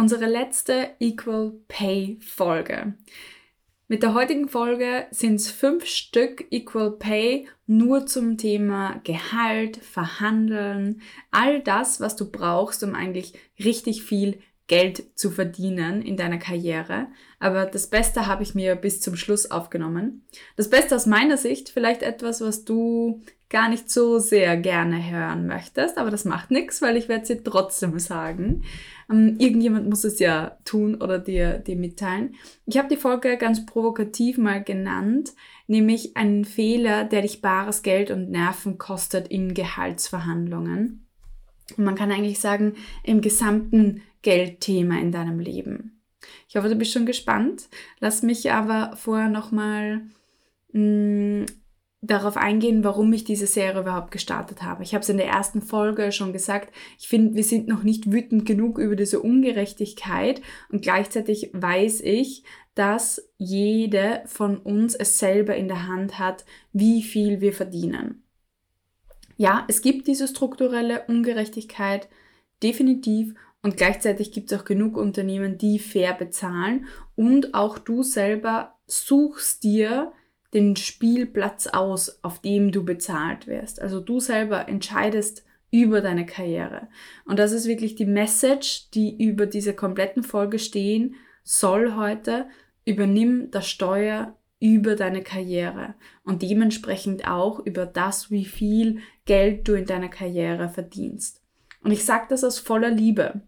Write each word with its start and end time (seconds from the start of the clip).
unsere 0.00 0.26
letzte 0.26 0.88
Equal 0.98 1.52
Pay 1.68 2.18
Folge. 2.22 2.94
Mit 3.86 4.02
der 4.02 4.14
heutigen 4.14 4.48
Folge 4.48 5.06
sind 5.10 5.34
es 5.34 5.50
fünf 5.50 5.84
Stück 5.84 6.46
Equal 6.50 6.92
Pay 6.92 7.46
nur 7.66 8.06
zum 8.06 8.38
Thema 8.38 9.00
Gehalt, 9.04 9.76
Verhandeln, 9.76 11.02
all 11.30 11.60
das, 11.60 12.00
was 12.00 12.16
du 12.16 12.30
brauchst, 12.30 12.82
um 12.82 12.94
eigentlich 12.94 13.34
richtig 13.62 14.02
viel 14.02 14.40
Geld 14.68 15.18
zu 15.18 15.30
verdienen 15.30 16.00
in 16.00 16.16
deiner 16.16 16.38
Karriere. 16.38 17.08
Aber 17.38 17.66
das 17.66 17.90
Beste 17.90 18.26
habe 18.26 18.42
ich 18.42 18.54
mir 18.54 18.76
bis 18.76 19.02
zum 19.02 19.16
Schluss 19.16 19.50
aufgenommen. 19.50 20.24
Das 20.56 20.70
Beste 20.70 20.96
aus 20.96 21.04
meiner 21.04 21.36
Sicht, 21.36 21.68
vielleicht 21.68 22.02
etwas, 22.02 22.40
was 22.40 22.64
du 22.64 23.20
gar 23.50 23.68
nicht 23.68 23.90
so 23.90 24.18
sehr 24.18 24.56
gerne 24.56 25.10
hören 25.10 25.46
möchtest, 25.46 25.98
aber 25.98 26.10
das 26.10 26.24
macht 26.24 26.52
nichts, 26.52 26.80
weil 26.80 26.96
ich 26.96 27.08
werde 27.08 27.26
dir 27.26 27.44
trotzdem 27.44 27.98
sagen. 27.98 28.62
Ähm, 29.10 29.36
irgendjemand 29.38 29.88
muss 29.88 30.04
es 30.04 30.20
ja 30.20 30.56
tun 30.64 30.94
oder 30.94 31.18
dir, 31.18 31.58
dir 31.58 31.76
mitteilen. 31.76 32.36
Ich 32.64 32.78
habe 32.78 32.88
die 32.88 32.96
Folge 32.96 33.36
ganz 33.36 33.66
provokativ 33.66 34.38
mal 34.38 34.62
genannt, 34.62 35.32
nämlich 35.66 36.16
einen 36.16 36.44
Fehler, 36.44 37.04
der 37.04 37.22
dich 37.22 37.42
bares 37.42 37.82
Geld 37.82 38.12
und 38.12 38.30
Nerven 38.30 38.78
kostet 38.78 39.28
in 39.28 39.52
Gehaltsverhandlungen. 39.52 41.06
Und 41.76 41.84
man 41.84 41.96
kann 41.96 42.12
eigentlich 42.12 42.40
sagen, 42.40 42.74
im 43.02 43.20
gesamten 43.20 44.02
Geldthema 44.22 44.98
in 44.98 45.10
deinem 45.10 45.40
Leben. 45.40 46.00
Ich 46.48 46.56
hoffe, 46.56 46.68
du 46.68 46.76
bist 46.76 46.92
schon 46.92 47.06
gespannt. 47.06 47.68
Lass 47.98 48.22
mich 48.22 48.52
aber 48.52 48.96
vorher 48.96 49.28
nochmal 49.28 50.02
mm, 50.72 51.44
darauf 52.02 52.36
eingehen, 52.36 52.82
warum 52.82 53.12
ich 53.12 53.24
diese 53.24 53.46
Serie 53.46 53.82
überhaupt 53.82 54.10
gestartet 54.10 54.62
habe. 54.62 54.82
Ich 54.82 54.94
habe 54.94 55.02
es 55.02 55.08
in 55.10 55.18
der 55.18 55.28
ersten 55.28 55.60
Folge 55.60 56.12
schon 56.12 56.32
gesagt, 56.32 56.74
ich 56.98 57.08
finde, 57.08 57.34
wir 57.34 57.44
sind 57.44 57.68
noch 57.68 57.82
nicht 57.82 58.10
wütend 58.10 58.46
genug 58.46 58.78
über 58.78 58.96
diese 58.96 59.20
Ungerechtigkeit 59.20 60.40
und 60.70 60.82
gleichzeitig 60.82 61.50
weiß 61.52 62.00
ich, 62.00 62.44
dass 62.74 63.28
jede 63.36 64.22
von 64.26 64.56
uns 64.56 64.94
es 64.94 65.18
selber 65.18 65.56
in 65.56 65.68
der 65.68 65.86
Hand 65.86 66.18
hat, 66.18 66.46
wie 66.72 67.02
viel 67.02 67.42
wir 67.42 67.52
verdienen. 67.52 68.22
Ja, 69.36 69.64
es 69.68 69.82
gibt 69.82 70.06
diese 70.06 70.28
strukturelle 70.28 71.04
Ungerechtigkeit 71.06 72.08
definitiv 72.62 73.34
und 73.62 73.76
gleichzeitig 73.76 74.32
gibt 74.32 74.50
es 74.50 74.58
auch 74.58 74.64
genug 74.64 74.96
Unternehmen, 74.96 75.58
die 75.58 75.78
fair 75.78 76.14
bezahlen 76.14 76.86
und 77.14 77.52
auch 77.52 77.78
du 77.78 78.02
selber 78.02 78.78
suchst 78.86 79.64
dir 79.64 80.12
den 80.54 80.76
Spielplatz 80.76 81.66
aus, 81.68 82.22
auf 82.22 82.40
dem 82.40 82.72
du 82.72 82.84
bezahlt 82.84 83.46
wirst. 83.46 83.80
Also 83.80 84.00
du 84.00 84.20
selber 84.20 84.68
entscheidest 84.68 85.44
über 85.70 86.00
deine 86.00 86.26
Karriere. 86.26 86.88
Und 87.24 87.38
das 87.38 87.52
ist 87.52 87.66
wirklich 87.66 87.94
die 87.94 88.06
Message, 88.06 88.90
die 88.90 89.22
über 89.22 89.46
diese 89.46 89.74
kompletten 89.74 90.22
Folge 90.22 90.58
stehen 90.58 91.14
soll 91.44 91.94
heute. 91.94 92.48
Übernimm 92.84 93.50
das 93.50 93.68
Steuer 93.68 94.36
über 94.58 94.94
deine 94.94 95.22
Karriere 95.22 95.94
und 96.24 96.42
dementsprechend 96.42 97.26
auch 97.26 97.60
über 97.60 97.86
das, 97.86 98.30
wie 98.30 98.44
viel 98.44 98.98
Geld 99.24 99.66
du 99.66 99.74
in 99.74 99.86
deiner 99.86 100.08
Karriere 100.08 100.68
verdienst. 100.68 101.42
Und 101.82 101.92
ich 101.92 102.04
sage 102.04 102.26
das 102.28 102.44
aus 102.44 102.58
voller 102.58 102.90
Liebe. 102.90 103.40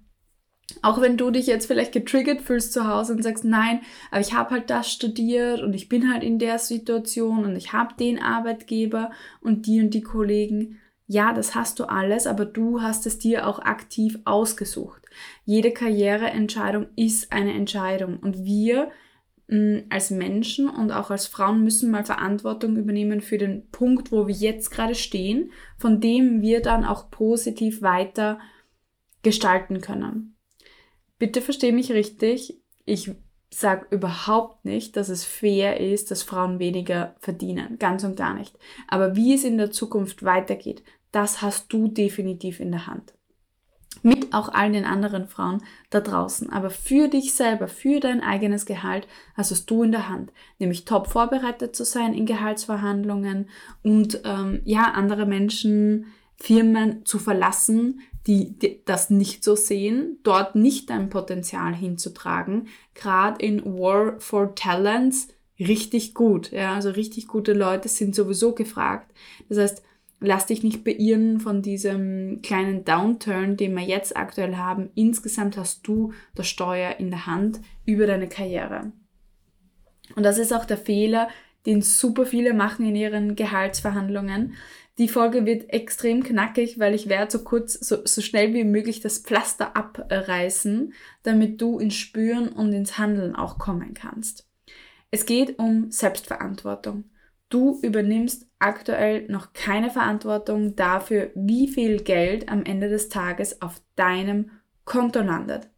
Auch 0.80 1.00
wenn 1.00 1.16
du 1.16 1.30
dich 1.30 1.46
jetzt 1.46 1.66
vielleicht 1.66 1.92
getriggert 1.92 2.40
fühlst 2.40 2.72
zu 2.72 2.86
Hause 2.86 3.12
und 3.12 3.22
sagst, 3.22 3.44
nein, 3.44 3.80
aber 4.10 4.20
ich 4.20 4.32
habe 4.32 4.50
halt 4.50 4.70
das 4.70 4.90
studiert 4.90 5.60
und 5.60 5.74
ich 5.74 5.88
bin 5.88 6.12
halt 6.12 6.22
in 6.22 6.38
der 6.38 6.58
Situation 6.58 7.44
und 7.44 7.56
ich 7.56 7.72
habe 7.72 7.94
den 7.98 8.20
Arbeitgeber 8.20 9.10
und 9.40 9.66
die 9.66 9.80
und 9.80 9.90
die 9.90 10.02
Kollegen. 10.02 10.78
Ja, 11.06 11.32
das 11.32 11.54
hast 11.54 11.78
du 11.78 11.84
alles, 11.84 12.26
aber 12.26 12.44
du 12.44 12.80
hast 12.80 13.06
es 13.06 13.18
dir 13.18 13.46
auch 13.46 13.58
aktiv 13.58 14.18
ausgesucht. 14.24 15.02
Jede 15.44 15.72
Karriereentscheidung 15.72 16.86
ist 16.96 17.32
eine 17.32 17.52
Entscheidung 17.52 18.18
und 18.18 18.44
wir 18.44 18.90
mh, 19.48 19.58
mm, 19.58 19.82
als 19.90 20.10
Menschen 20.10 20.68
und 20.68 20.90
auch 20.90 21.10
als 21.10 21.26
Frauen 21.26 21.62
müssen 21.62 21.90
mal 21.90 22.04
Verantwortung 22.04 22.76
übernehmen 22.76 23.20
für 23.20 23.38
den 23.38 23.68
Punkt, 23.70 24.10
wo 24.12 24.26
wir 24.26 24.34
jetzt 24.34 24.70
gerade 24.70 24.94
stehen, 24.94 25.52
von 25.76 26.00
dem 26.00 26.40
wir 26.40 26.62
dann 26.62 26.84
auch 26.84 27.10
positiv 27.10 27.82
weiter 27.82 28.38
gestalten 29.22 29.80
können. 29.80 30.36
Bitte 31.22 31.40
verstehe 31.40 31.72
mich 31.72 31.92
richtig. 31.92 32.60
Ich 32.84 33.12
sage 33.48 33.86
überhaupt 33.90 34.64
nicht, 34.64 34.96
dass 34.96 35.08
es 35.08 35.24
fair 35.24 35.78
ist, 35.78 36.10
dass 36.10 36.24
Frauen 36.24 36.58
weniger 36.58 37.14
verdienen. 37.20 37.78
Ganz 37.78 38.02
und 38.02 38.16
gar 38.16 38.34
nicht. 38.34 38.58
Aber 38.88 39.14
wie 39.14 39.32
es 39.32 39.44
in 39.44 39.56
der 39.56 39.70
Zukunft 39.70 40.24
weitergeht, 40.24 40.82
das 41.12 41.40
hast 41.40 41.72
du 41.72 41.86
definitiv 41.86 42.58
in 42.58 42.72
der 42.72 42.88
Hand. 42.88 43.14
Mit 44.02 44.34
auch 44.34 44.48
all 44.48 44.72
den 44.72 44.84
anderen 44.84 45.28
Frauen 45.28 45.62
da 45.90 46.00
draußen. 46.00 46.50
Aber 46.50 46.70
für 46.70 47.06
dich 47.06 47.34
selber, 47.34 47.68
für 47.68 48.00
dein 48.00 48.20
eigenes 48.20 48.66
Gehalt, 48.66 49.06
hast 49.34 49.52
es 49.52 49.64
du 49.64 49.84
in 49.84 49.92
der 49.92 50.08
Hand. 50.08 50.32
Nämlich 50.58 50.84
top 50.84 51.06
vorbereitet 51.06 51.76
zu 51.76 51.84
sein 51.84 52.14
in 52.14 52.26
Gehaltsverhandlungen 52.26 53.48
und 53.84 54.22
ähm, 54.24 54.60
ja, 54.64 54.90
andere 54.90 55.26
Menschen, 55.26 56.06
Firmen 56.34 57.06
zu 57.06 57.20
verlassen, 57.20 58.00
die, 58.26 58.58
die 58.58 58.82
das 58.84 59.10
nicht 59.10 59.42
so 59.44 59.56
sehen, 59.56 60.18
dort 60.22 60.54
nicht 60.54 60.90
dein 60.90 61.10
Potenzial 61.10 61.74
hinzutragen. 61.74 62.68
Gerade 62.94 63.44
in 63.44 63.64
War 63.64 64.18
for 64.20 64.54
Talents 64.54 65.28
richtig 65.58 66.14
gut. 66.14 66.50
Ja, 66.52 66.74
also 66.74 66.90
richtig 66.90 67.28
gute 67.28 67.52
Leute 67.52 67.88
sind 67.88 68.14
sowieso 68.14 68.54
gefragt. 68.54 69.12
Das 69.48 69.58
heißt, 69.58 69.82
lass 70.20 70.46
dich 70.46 70.62
nicht 70.62 70.84
beirren 70.84 71.40
von 71.40 71.62
diesem 71.62 72.40
kleinen 72.42 72.84
Downturn, 72.84 73.56
den 73.56 73.74
wir 73.74 73.82
jetzt 73.82 74.16
aktuell 74.16 74.56
haben. 74.56 74.90
Insgesamt 74.94 75.56
hast 75.56 75.86
du 75.86 76.12
das 76.34 76.48
Steuer 76.48 76.96
in 76.98 77.10
der 77.10 77.26
Hand 77.26 77.60
über 77.84 78.06
deine 78.06 78.28
Karriere. 78.28 78.92
Und 80.14 80.22
das 80.22 80.38
ist 80.38 80.52
auch 80.52 80.64
der 80.64 80.78
Fehler, 80.78 81.28
den 81.66 81.82
super 81.82 82.26
viele 82.26 82.54
machen 82.54 82.86
in 82.86 82.96
ihren 82.96 83.36
Gehaltsverhandlungen. 83.36 84.54
Die 85.02 85.08
Folge 85.08 85.46
wird 85.46 85.72
extrem 85.72 86.22
knackig, 86.22 86.78
weil 86.78 86.94
ich 86.94 87.08
werde 87.08 87.32
so 87.32 87.42
kurz, 87.42 87.72
so, 87.72 88.06
so 88.06 88.20
schnell 88.20 88.54
wie 88.54 88.62
möglich 88.62 89.00
das 89.00 89.18
Pflaster 89.18 89.76
abreißen, 89.76 90.92
damit 91.24 91.60
du 91.60 91.80
ins 91.80 91.96
Spüren 91.96 92.50
und 92.50 92.72
ins 92.72 92.98
Handeln 92.98 93.34
auch 93.34 93.58
kommen 93.58 93.94
kannst. 93.94 94.48
Es 95.10 95.26
geht 95.26 95.58
um 95.58 95.90
Selbstverantwortung. 95.90 97.10
Du 97.48 97.80
übernimmst 97.82 98.46
aktuell 98.60 99.26
noch 99.26 99.52
keine 99.54 99.90
Verantwortung 99.90 100.76
dafür, 100.76 101.32
wie 101.34 101.66
viel 101.66 102.04
Geld 102.04 102.48
am 102.48 102.64
Ende 102.64 102.88
des 102.88 103.08
Tages 103.08 103.60
auf 103.60 103.82
deinem 103.96 104.52
Konto 104.84 105.20
landet. 105.20 105.68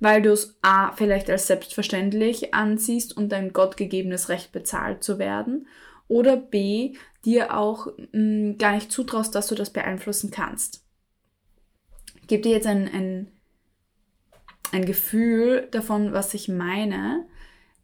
Weil 0.00 0.22
du 0.22 0.32
es 0.32 0.58
A 0.60 0.90
vielleicht 0.90 1.30
als 1.30 1.46
selbstverständlich 1.46 2.52
ansiehst 2.52 3.16
und 3.16 3.30
dein 3.30 3.52
gottgegebenes 3.52 4.28
Recht 4.28 4.50
bezahlt 4.50 5.04
zu 5.04 5.20
werden 5.20 5.68
oder 6.08 6.36
B, 6.36 6.94
dir 7.24 7.56
auch 7.56 7.86
mh, 8.12 8.18
mm, 8.18 8.58
gar 8.58 8.74
nicht 8.74 8.90
zutraust, 8.90 9.34
dass 9.34 9.48
du 9.48 9.54
das 9.54 9.70
beeinflussen 9.70 10.30
kannst. 10.30 10.84
Ich 12.20 12.26
gebe 12.26 12.42
dir 12.42 12.52
jetzt 12.52 12.66
ein, 12.66 12.88
ein, 12.88 13.28
ein 14.72 14.84
Gefühl 14.84 15.68
davon, 15.70 16.12
was 16.12 16.34
ich 16.34 16.48
meine. 16.48 17.26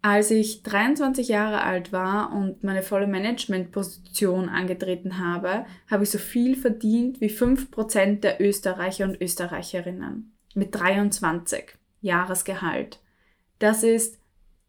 Als 0.01 0.31
ich 0.31 0.63
23 0.63 1.27
Jahre 1.27 1.63
alt 1.63 1.93
war 1.93 2.33
und 2.33 2.63
meine 2.63 2.83
volle 2.83 3.09
Managementposition 3.09 4.49
angetreten 4.49 5.19
habe, 5.19 5.67
habe 5.91 6.05
ich 6.05 6.11
so 6.11 6.19
viel 6.19 6.57
verdient 6.57 7.21
wie 7.21 7.31
5% 7.31 8.21
der 8.21 8.41
Österreicher 8.41 9.05
und 9.05 9.21
Österreicherinnen. 9.21 10.37
Mit 10.55 10.75
23 10.75 11.75
Jahresgehalt. 12.01 13.01
Das 13.59 13.83
ist 13.83 14.18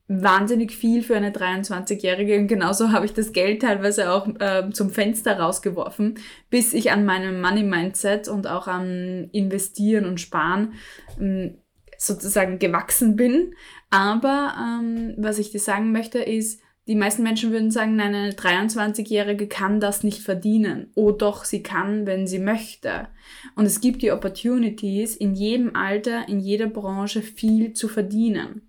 wahnsinnig 0.09 0.71
viel 0.71 1.03
für 1.03 1.15
eine 1.15 1.29
23-Jährige 1.29 2.39
und 2.39 2.47
genauso 2.47 2.91
habe 2.91 3.05
ich 3.05 3.13
das 3.13 3.31
Geld 3.31 3.61
teilweise 3.61 4.11
auch 4.11 4.27
äh, 4.39 4.69
zum 4.71 4.89
Fenster 4.89 5.39
rausgeworfen, 5.39 6.15
bis 6.49 6.73
ich 6.73 6.91
an 6.91 7.05
meinem 7.05 7.39
Money-Mindset 7.41 8.27
und 8.27 8.47
auch 8.47 8.67
am 8.67 9.29
Investieren 9.31 10.05
und 10.05 10.19
Sparen 10.19 10.73
ähm, 11.19 11.59
sozusagen 11.97 12.57
gewachsen 12.57 13.15
bin. 13.15 13.53
Aber 13.91 14.55
ähm, 14.59 15.13
was 15.17 15.37
ich 15.37 15.51
dir 15.51 15.59
sagen 15.59 15.91
möchte 15.91 16.19
ist, 16.19 16.59
die 16.87 16.95
meisten 16.95 17.21
Menschen 17.21 17.51
würden 17.51 17.69
sagen, 17.69 17.95
nein, 17.95 18.15
eine 18.15 18.31
23-Jährige 18.31 19.47
kann 19.47 19.79
das 19.79 20.03
nicht 20.03 20.23
verdienen. 20.23 20.91
Oh 20.95 21.11
doch, 21.11 21.45
sie 21.45 21.61
kann, 21.61 22.07
wenn 22.07 22.25
sie 22.25 22.39
möchte. 22.39 23.09
Und 23.55 23.67
es 23.67 23.79
gibt 23.79 24.01
die 24.01 24.11
Opportunities, 24.11 25.15
in 25.15 25.35
jedem 25.35 25.75
Alter, 25.75 26.27
in 26.27 26.39
jeder 26.39 26.65
Branche 26.65 27.21
viel 27.21 27.73
zu 27.73 27.89
verdienen. 27.89 28.68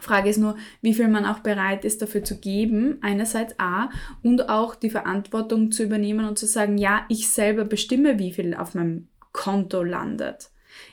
Frage 0.00 0.30
ist 0.30 0.38
nur, 0.38 0.56
wie 0.82 0.94
viel 0.94 1.08
man 1.08 1.24
auch 1.24 1.40
bereit 1.40 1.84
ist 1.84 2.02
dafür 2.02 2.24
zu 2.24 2.38
geben, 2.38 2.98
einerseits 3.00 3.54
A, 3.58 3.90
und 4.22 4.48
auch 4.48 4.74
die 4.74 4.90
Verantwortung 4.90 5.72
zu 5.72 5.82
übernehmen 5.82 6.26
und 6.26 6.38
zu 6.38 6.46
sagen, 6.46 6.78
ja, 6.78 7.04
ich 7.08 7.28
selber 7.28 7.64
bestimme, 7.64 8.18
wie 8.18 8.32
viel 8.32 8.54
auf 8.54 8.74
meinem 8.74 9.08
Konto 9.32 9.82
landet. 9.82 10.50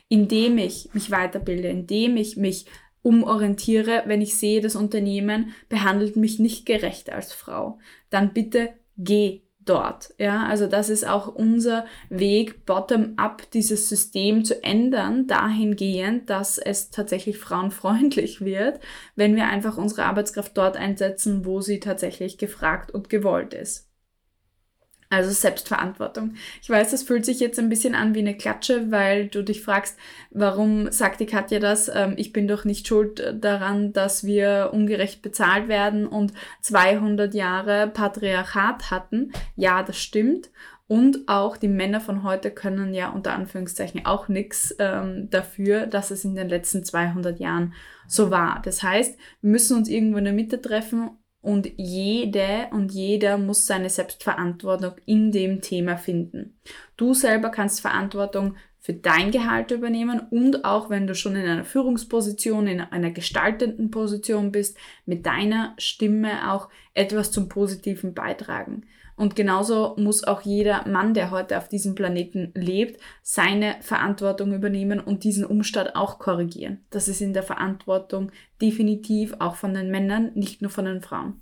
Indem 0.08 0.58
ich 0.58 0.88
mich 0.92 1.10
weiterbilde, 1.10 1.68
indem 1.68 2.16
ich 2.16 2.36
mich 2.36 2.66
umorientiere, 3.02 4.02
wenn 4.06 4.22
ich 4.22 4.36
sehe, 4.36 4.62
das 4.62 4.76
Unternehmen 4.76 5.52
behandelt 5.68 6.16
mich 6.16 6.38
nicht 6.38 6.64
gerecht 6.64 7.12
als 7.12 7.32
Frau, 7.32 7.78
dann 8.08 8.32
bitte 8.32 8.70
geh 8.96 9.43
dort. 9.64 10.14
Ja, 10.18 10.46
also 10.46 10.66
das 10.66 10.88
ist 10.88 11.06
auch 11.06 11.28
unser 11.28 11.86
Weg, 12.08 12.66
bottom-up 12.66 13.50
dieses 13.52 13.88
System 13.88 14.44
zu 14.44 14.62
ändern, 14.62 15.26
dahingehend, 15.26 16.30
dass 16.30 16.58
es 16.58 16.90
tatsächlich 16.90 17.38
frauenfreundlich 17.38 18.44
wird, 18.44 18.80
wenn 19.16 19.36
wir 19.36 19.46
einfach 19.46 19.76
unsere 19.78 20.04
Arbeitskraft 20.04 20.56
dort 20.56 20.76
einsetzen, 20.76 21.44
wo 21.44 21.60
sie 21.60 21.80
tatsächlich 21.80 22.38
gefragt 22.38 22.90
und 22.90 23.08
gewollt 23.08 23.54
ist. 23.54 23.93
Also 25.10 25.30
Selbstverantwortung. 25.30 26.34
Ich 26.62 26.70
weiß, 26.70 26.90
das 26.90 27.02
fühlt 27.02 27.24
sich 27.24 27.38
jetzt 27.38 27.58
ein 27.58 27.68
bisschen 27.68 27.94
an 27.94 28.14
wie 28.14 28.20
eine 28.20 28.36
Klatsche, 28.36 28.90
weil 28.90 29.28
du 29.28 29.42
dich 29.44 29.62
fragst, 29.62 29.96
warum 30.30 30.90
sagt 30.90 31.20
die 31.20 31.26
Katja 31.26 31.60
das? 31.60 31.88
Ähm, 31.88 32.14
ich 32.16 32.32
bin 32.32 32.48
doch 32.48 32.64
nicht 32.64 32.88
schuld 32.88 33.22
daran, 33.40 33.92
dass 33.92 34.24
wir 34.24 34.70
ungerecht 34.72 35.22
bezahlt 35.22 35.68
werden 35.68 36.06
und 36.06 36.32
200 36.62 37.34
Jahre 37.34 37.88
Patriarchat 37.88 38.90
hatten. 38.90 39.32
Ja, 39.56 39.82
das 39.82 39.98
stimmt. 39.98 40.50
Und 40.86 41.28
auch 41.28 41.56
die 41.56 41.68
Männer 41.68 42.00
von 42.00 42.24
heute 42.24 42.50
können 42.50 42.92
ja 42.92 43.10
unter 43.10 43.32
Anführungszeichen 43.32 44.04
auch 44.04 44.28
nichts 44.28 44.74
ähm, 44.78 45.28
dafür, 45.30 45.86
dass 45.86 46.10
es 46.10 46.24
in 46.24 46.34
den 46.34 46.48
letzten 46.48 46.84
200 46.84 47.40
Jahren 47.40 47.72
so 48.06 48.30
war. 48.30 48.60
Das 48.62 48.82
heißt, 48.82 49.18
wir 49.40 49.50
müssen 49.50 49.78
uns 49.78 49.88
irgendwo 49.88 50.18
in 50.18 50.24
der 50.24 50.34
Mitte 50.34 50.60
treffen 50.60 51.10
und 51.44 51.70
jede 51.76 52.68
und 52.72 52.92
jeder 52.92 53.38
muss 53.38 53.66
seine 53.66 53.90
Selbstverantwortung 53.90 54.92
in 55.04 55.30
dem 55.30 55.60
Thema 55.60 55.96
finden. 55.96 56.58
Du 56.96 57.14
selber 57.14 57.50
kannst 57.50 57.80
Verantwortung 57.80 58.56
für 58.80 58.94
dein 58.94 59.30
Gehalt 59.30 59.70
übernehmen 59.70 60.20
und 60.30 60.64
auch 60.64 60.90
wenn 60.90 61.06
du 61.06 61.14
schon 61.14 61.36
in 61.36 61.46
einer 61.46 61.64
Führungsposition, 61.64 62.66
in 62.66 62.80
einer 62.80 63.10
gestaltenden 63.10 63.90
Position 63.90 64.52
bist, 64.52 64.76
mit 65.06 65.24
deiner 65.24 65.74
Stimme 65.78 66.52
auch 66.52 66.68
etwas 66.92 67.30
zum 67.30 67.48
Positiven 67.48 68.14
beitragen. 68.14 68.84
Und 69.16 69.36
genauso 69.36 69.94
muss 69.96 70.24
auch 70.24 70.42
jeder 70.42 70.86
Mann, 70.88 71.14
der 71.14 71.30
heute 71.30 71.56
auf 71.58 71.68
diesem 71.68 71.94
Planeten 71.94 72.52
lebt, 72.54 73.00
seine 73.22 73.76
Verantwortung 73.80 74.52
übernehmen 74.52 74.98
und 74.98 75.24
diesen 75.24 75.44
Umstand 75.44 75.94
auch 75.94 76.18
korrigieren. 76.18 76.84
Das 76.90 77.06
ist 77.06 77.20
in 77.20 77.32
der 77.32 77.44
Verantwortung 77.44 78.32
definitiv 78.60 79.34
auch 79.38 79.54
von 79.54 79.72
den 79.72 79.90
Männern, 79.90 80.32
nicht 80.34 80.62
nur 80.62 80.70
von 80.70 80.86
den 80.86 81.00
Frauen. 81.00 81.40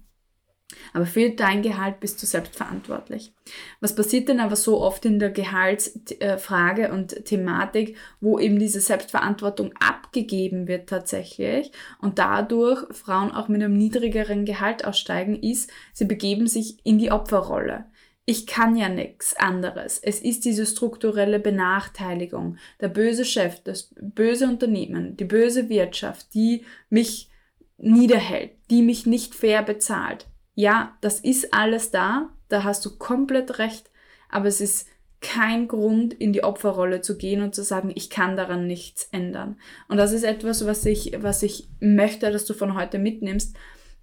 Aber 0.92 1.06
für 1.06 1.30
dein 1.30 1.62
Gehalt 1.62 2.00
bist 2.00 2.22
du 2.22 2.26
selbst 2.26 2.56
verantwortlich. 2.56 3.34
Was 3.80 3.94
passiert 3.94 4.28
denn 4.28 4.40
aber 4.40 4.56
so 4.56 4.80
oft 4.80 5.04
in 5.04 5.18
der 5.18 5.30
Gehaltsfrage 5.30 6.92
und 6.92 7.24
Thematik, 7.24 7.96
wo 8.20 8.38
eben 8.38 8.58
diese 8.58 8.80
Selbstverantwortung 8.80 9.72
abgegeben 10.12 10.68
wird 10.68 10.88
tatsächlich 10.88 11.72
und 12.00 12.18
dadurch 12.18 12.84
Frauen 12.94 13.32
auch 13.32 13.48
mit 13.48 13.62
einem 13.62 13.76
niedrigeren 13.76 14.44
Gehalt 14.44 14.84
aussteigen, 14.84 15.42
ist, 15.42 15.70
sie 15.92 16.04
begeben 16.04 16.46
sich 16.46 16.84
in 16.84 16.98
die 16.98 17.10
Opferrolle. 17.10 17.86
Ich 18.24 18.46
kann 18.46 18.76
ja 18.76 18.88
nichts 18.88 19.34
anderes. 19.36 19.98
Es 19.98 20.20
ist 20.20 20.44
diese 20.44 20.66
strukturelle 20.66 21.40
Benachteiligung. 21.40 22.58
Der 22.80 22.88
böse 22.88 23.24
Chef, 23.24 23.60
das 23.64 23.92
böse 24.00 24.46
Unternehmen, 24.46 25.16
die 25.16 25.24
böse 25.24 25.68
Wirtschaft, 25.68 26.34
die 26.34 26.64
mich 26.88 27.30
niederhält, 27.78 28.52
die 28.70 28.82
mich 28.82 29.06
nicht 29.06 29.34
fair 29.34 29.62
bezahlt 29.62 30.26
ja, 30.54 30.96
das 31.00 31.20
ist 31.20 31.54
alles 31.54 31.90
da, 31.90 32.30
da 32.48 32.64
hast 32.64 32.84
du 32.84 32.96
komplett 32.96 33.58
recht, 33.58 33.90
aber 34.28 34.46
es 34.46 34.60
ist 34.60 34.88
kein 35.22 35.68
Grund, 35.68 36.12
in 36.12 36.32
die 36.32 36.44
Opferrolle 36.44 37.00
zu 37.00 37.16
gehen 37.16 37.40
und 37.42 37.54
zu 37.54 37.62
sagen, 37.62 37.92
ich 37.94 38.10
kann 38.10 38.36
daran 38.36 38.66
nichts 38.66 39.08
ändern. 39.12 39.56
Und 39.88 39.96
das 39.96 40.12
ist 40.12 40.24
etwas, 40.24 40.66
was 40.66 40.84
ich, 40.84 41.16
was 41.18 41.42
ich 41.42 41.68
möchte, 41.80 42.30
dass 42.30 42.44
du 42.44 42.52
von 42.52 42.74
heute 42.74 42.98
mitnimmst. 42.98 43.56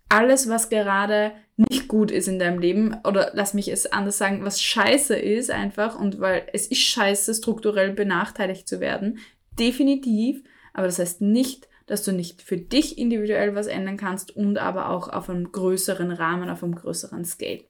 Alles, 0.08 0.50
was 0.50 0.70
gerade 0.70 1.34
nicht 1.58 1.88
gut 1.88 2.10
ist 2.10 2.28
in 2.28 2.40
deinem 2.40 2.58
Leben, 2.58 2.96
oder 3.04 3.32
lass 3.34 3.54
mich 3.54 3.68
es 3.68 3.86
anders 3.86 4.18
sagen, 4.18 4.44
was 4.44 4.62
scheiße 4.62 5.16
ist 5.16 5.52
einfach, 5.52 6.00
und 6.00 6.20
weil 6.20 6.48
es 6.54 6.66
ist 6.68 6.80
scheiße, 6.80 7.36
strukturell 7.36 7.94
benachteiligt 7.94 8.68
zu 8.68 8.80
werden, 8.80 9.20
definitiv, 9.60 10.42
aber 10.74 10.88
das 10.88 11.00
heißt 11.00 11.22
nicht, 11.22 11.68
dass 11.86 12.04
du 12.04 12.14
nicht 12.14 12.42
für 12.42 12.58
dich 12.58 12.98
individuell 12.98 13.56
was 13.56 13.68
ändern 13.68 13.98
kannst 13.98 14.36
und 14.36 14.58
aber 14.58 14.90
auch 14.90 15.10
auf 15.10 15.30
einem 15.30 15.52
größeren 15.52 16.12
Rahmen, 16.12 16.50
auf 16.50 16.64
einem 16.64 16.76
größeren 16.76 17.26
Scale. 17.26 17.66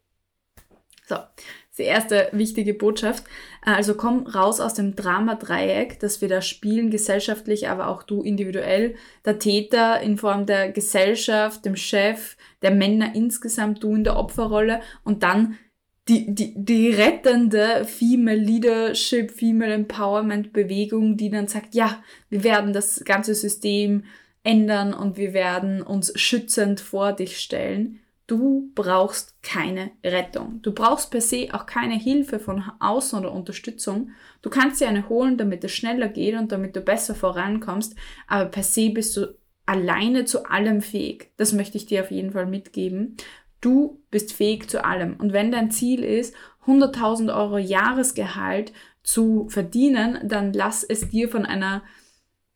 So, 1.07 1.15
die 1.79 1.83
erste 1.83 2.29
wichtige 2.31 2.73
Botschaft. 2.73 3.23
Also 3.61 3.95
komm 3.95 4.27
raus 4.27 4.59
aus 4.59 4.73
dem 4.73 4.95
Drama-Dreieck, 4.95 5.99
das 5.99 6.21
wir 6.21 6.27
da 6.27 6.41
spielen, 6.41 6.91
gesellschaftlich, 6.91 7.69
aber 7.69 7.87
auch 7.87 8.03
du 8.03 8.21
individuell. 8.21 8.95
Der 9.25 9.39
Täter 9.39 10.01
in 10.01 10.17
Form 10.17 10.45
der 10.45 10.71
Gesellschaft, 10.71 11.65
dem 11.65 11.75
Chef, 11.75 12.37
der 12.61 12.71
Männer 12.71 13.15
insgesamt, 13.15 13.83
du 13.83 13.95
in 13.95 14.03
der 14.03 14.17
Opferrolle 14.17 14.81
und 15.03 15.23
dann 15.23 15.57
die, 16.09 16.33
die, 16.33 16.53
die 16.55 16.89
rettende 16.89 17.85
Female 17.85 18.39
Leadership, 18.39 19.31
Female 19.31 19.73
Empowerment 19.73 20.53
Bewegung, 20.53 21.17
die 21.17 21.29
dann 21.29 21.47
sagt, 21.47 21.75
ja, 21.75 22.03
wir 22.29 22.43
werden 22.43 22.73
das 22.73 23.03
ganze 23.05 23.35
System 23.35 24.03
ändern 24.43 24.93
und 24.93 25.17
wir 25.17 25.33
werden 25.33 25.81
uns 25.81 26.11
schützend 26.19 26.79
vor 26.79 27.13
dich 27.13 27.39
stellen. 27.39 27.99
Du 28.29 28.69
brauchst 28.75 29.41
keine 29.41 29.89
Rettung. 30.05 30.61
Du 30.61 30.71
brauchst 30.71 31.09
per 31.09 31.19
se 31.19 31.47
auch 31.51 31.65
keine 31.65 31.95
Hilfe 31.95 32.37
von 32.37 32.63
außen 32.79 33.17
oder 33.17 33.31
Unterstützung. 33.31 34.11
Du 34.43 34.51
kannst 34.51 34.79
dir 34.79 34.87
eine 34.87 35.09
holen, 35.09 35.35
damit 35.35 35.63
es 35.63 35.71
schneller 35.71 36.09
geht 36.09 36.35
und 36.35 36.51
damit 36.51 36.75
du 36.75 36.81
besser 36.81 37.15
vorankommst, 37.15 37.95
aber 38.27 38.45
per 38.45 38.61
se 38.61 38.91
bist 38.91 39.17
du 39.17 39.35
alleine 39.65 40.25
zu 40.25 40.45
allem 40.45 40.83
fähig. 40.83 41.31
Das 41.37 41.53
möchte 41.53 41.77
ich 41.77 41.87
dir 41.87 42.03
auf 42.03 42.11
jeden 42.11 42.33
Fall 42.33 42.45
mitgeben. 42.45 43.17
Du 43.61 43.99
bist 44.11 44.31
fähig 44.31 44.69
zu 44.69 44.85
allem. 44.85 45.15
Und 45.15 45.33
wenn 45.33 45.51
dein 45.51 45.71
Ziel 45.71 46.03
ist, 46.03 46.35
100.000 46.67 47.35
Euro 47.35 47.57
Jahresgehalt 47.57 48.73
zu 49.01 49.47
verdienen, 49.49 50.19
dann 50.23 50.53
lass 50.53 50.83
es 50.83 51.09
dir 51.09 51.29
von 51.29 51.47
einer 51.47 51.81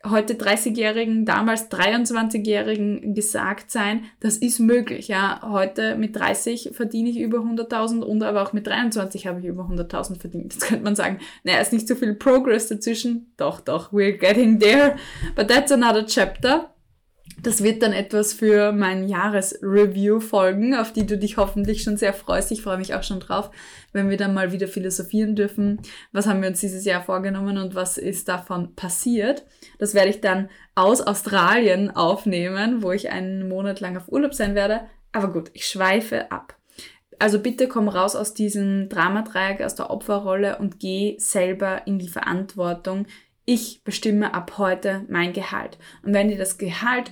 heute 0.10 0.34
30-Jährigen, 0.34 1.26
damals 1.26 1.72
23-Jährigen 1.72 3.14
gesagt 3.14 3.72
sein, 3.72 4.06
das 4.20 4.38
ist 4.38 4.60
möglich. 4.60 5.08
Ja, 5.08 5.42
heute 5.44 5.96
mit 5.96 6.16
30 6.16 6.72
verdiene 6.74 7.10
ich 7.10 7.20
über 7.20 7.40
100.000 7.40 8.02
und 8.02 8.24
aber 8.24 8.44
auch 8.44 8.54
mit 8.54 8.68
23 8.68 9.28
habe 9.28 9.40
ich 9.40 9.46
über 9.46 9.64
100.000 9.64 10.20
verdient. 10.20 10.54
Jetzt 10.54 10.68
könnte 10.68 10.84
man 10.84 10.96
sagen, 10.96 11.20
naja, 11.44 11.60
ist 11.60 11.74
nicht 11.74 11.88
so 11.88 11.96
viel 11.96 12.16
Progress 12.16 12.68
dazwischen. 12.68 13.32
Doch, 13.38 13.62
doch, 13.62 13.94
we're 13.94 14.18
getting 14.18 14.60
there. 14.60 14.98
But 15.36 15.48
that's 15.48 15.72
another 15.72 16.06
chapter. 16.06 16.73
Das 17.42 17.64
wird 17.64 17.82
dann 17.82 17.94
etwas 17.94 18.34
für 18.34 18.72
mein 18.72 19.08
Jahresreview 19.08 20.20
folgen, 20.20 20.76
auf 20.76 20.94
die 20.94 21.06
du 21.06 21.18
dich 21.18 21.38
hoffentlich 21.38 21.84
schon 21.84 21.98
sehr 21.98 22.14
freust. 22.14 22.52
Ich 22.52 22.62
freue 22.62 22.78
mich 22.78 22.94
auch 22.94 23.04
schon 23.04 23.20
drauf, 23.20 23.50
wenn 23.92 24.10
wir 24.10 24.18
dann 24.18 24.34
mal 24.34 24.52
wieder 24.52 24.68
philosophieren 24.68 25.36
dürfen. 25.36 25.82
Was 26.12 26.28
haben 26.28 26.42
wir 26.42 26.50
uns 26.50 26.60
dieses 26.60 26.86
Jahr 26.86 27.04
vorgenommen 27.04 27.58
und 27.58 27.76
was 27.76 27.98
ist 27.98 28.30
davon 28.30 28.76
passiert? 28.76 29.46
Das 29.80 29.94
werde 29.94 30.10
ich 30.10 30.22
dann 30.22 30.50
aus 30.76 31.02
Australien 31.02 31.92
aufnehmen, 31.92 32.82
wo 32.84 32.92
ich 32.92 33.10
einen 33.10 33.50
Monat 33.50 33.80
lang 33.80 33.98
auf 33.98 34.10
Urlaub 34.10 34.34
sein 34.34 34.56
werde. 34.56 34.82
Aber 35.12 35.32
gut, 35.32 35.52
ich 35.54 35.66
schweife 35.68 36.32
ab. 36.32 36.56
Also 37.20 37.40
bitte 37.40 37.68
komm 37.68 37.88
raus 37.88 38.16
aus 38.16 38.34
diesem 38.34 38.90
Dramadreieck, 38.90 39.62
aus 39.62 39.76
der 39.76 39.90
Opferrolle 39.90 40.58
und 40.58 40.80
geh 40.80 41.16
selber 41.20 41.86
in 41.86 42.00
die 42.00 42.10
Verantwortung, 42.10 43.06
ich 43.46 43.84
bestimme 43.84 44.34
ab 44.34 44.58
heute 44.58 45.06
mein 45.10 45.34
Gehalt. 45.34 45.78
Und 46.02 46.14
wenn 46.14 46.30
dir 46.30 46.38
das 46.38 46.58
Gehalt, 46.58 47.12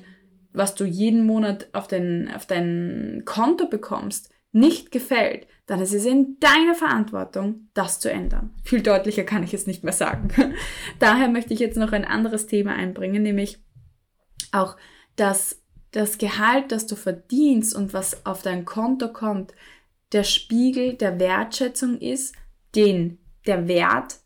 was 0.53 0.75
du 0.75 0.85
jeden 0.85 1.25
Monat 1.25 1.67
auf 1.73 1.87
dein, 1.87 2.31
auf 2.33 2.45
dein 2.45 3.23
Konto 3.25 3.67
bekommst, 3.67 4.29
nicht 4.51 4.91
gefällt, 4.91 5.47
dann 5.65 5.79
ist 5.79 5.93
es 5.93 6.05
in 6.05 6.37
deiner 6.39 6.75
Verantwortung, 6.75 7.69
das 7.73 7.99
zu 7.99 8.11
ändern. 8.11 8.51
Viel 8.63 8.81
deutlicher 8.81 9.23
kann 9.23 9.43
ich 9.43 9.53
es 9.53 9.67
nicht 9.67 9.83
mehr 9.83 9.93
sagen. 9.93 10.29
Daher 10.99 11.29
möchte 11.29 11.53
ich 11.53 11.59
jetzt 11.59 11.77
noch 11.77 11.93
ein 11.93 12.03
anderes 12.03 12.47
Thema 12.47 12.73
einbringen, 12.73 13.23
nämlich 13.23 13.59
auch, 14.51 14.75
dass 15.15 15.61
das 15.91 16.17
Gehalt, 16.17 16.71
das 16.71 16.87
du 16.87 16.95
verdienst 16.95 17.75
und 17.75 17.93
was 17.93 18.25
auf 18.25 18.41
dein 18.41 18.65
Konto 18.65 19.11
kommt, 19.11 19.53
der 20.11 20.23
Spiegel 20.23 20.95
der 20.95 21.19
Wertschätzung 21.19 21.99
ist, 21.99 22.35
den 22.75 23.19
der 23.45 23.67
Wert, 23.67 24.19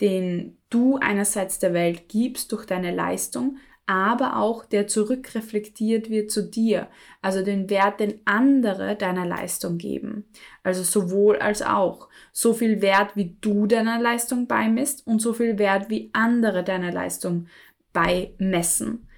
den 0.00 0.58
du 0.70 0.96
einerseits 0.96 1.58
der 1.58 1.72
Welt 1.72 2.08
gibst 2.08 2.52
durch 2.52 2.66
deine 2.66 2.94
Leistung, 2.94 3.56
aber 3.88 4.36
auch 4.36 4.66
der 4.66 4.86
zurückreflektiert 4.86 6.10
wird 6.10 6.30
zu 6.30 6.42
dir, 6.42 6.88
also 7.22 7.42
den 7.42 7.70
Wert, 7.70 8.00
den 8.00 8.20
andere 8.26 8.96
deiner 8.96 9.24
Leistung 9.24 9.78
geben. 9.78 10.26
Also 10.62 10.82
sowohl 10.82 11.38
als 11.38 11.62
auch. 11.62 12.10
So 12.30 12.52
viel 12.52 12.82
Wert, 12.82 13.16
wie 13.16 13.38
du 13.40 13.66
deiner 13.66 13.98
Leistung 13.98 14.46
beimisst 14.46 15.06
und 15.06 15.22
so 15.22 15.32
viel 15.32 15.58
Wert, 15.58 15.88
wie 15.88 16.10
andere 16.12 16.64
deiner 16.64 16.92
Leistung 16.92 17.46
beimessen. 17.94 19.08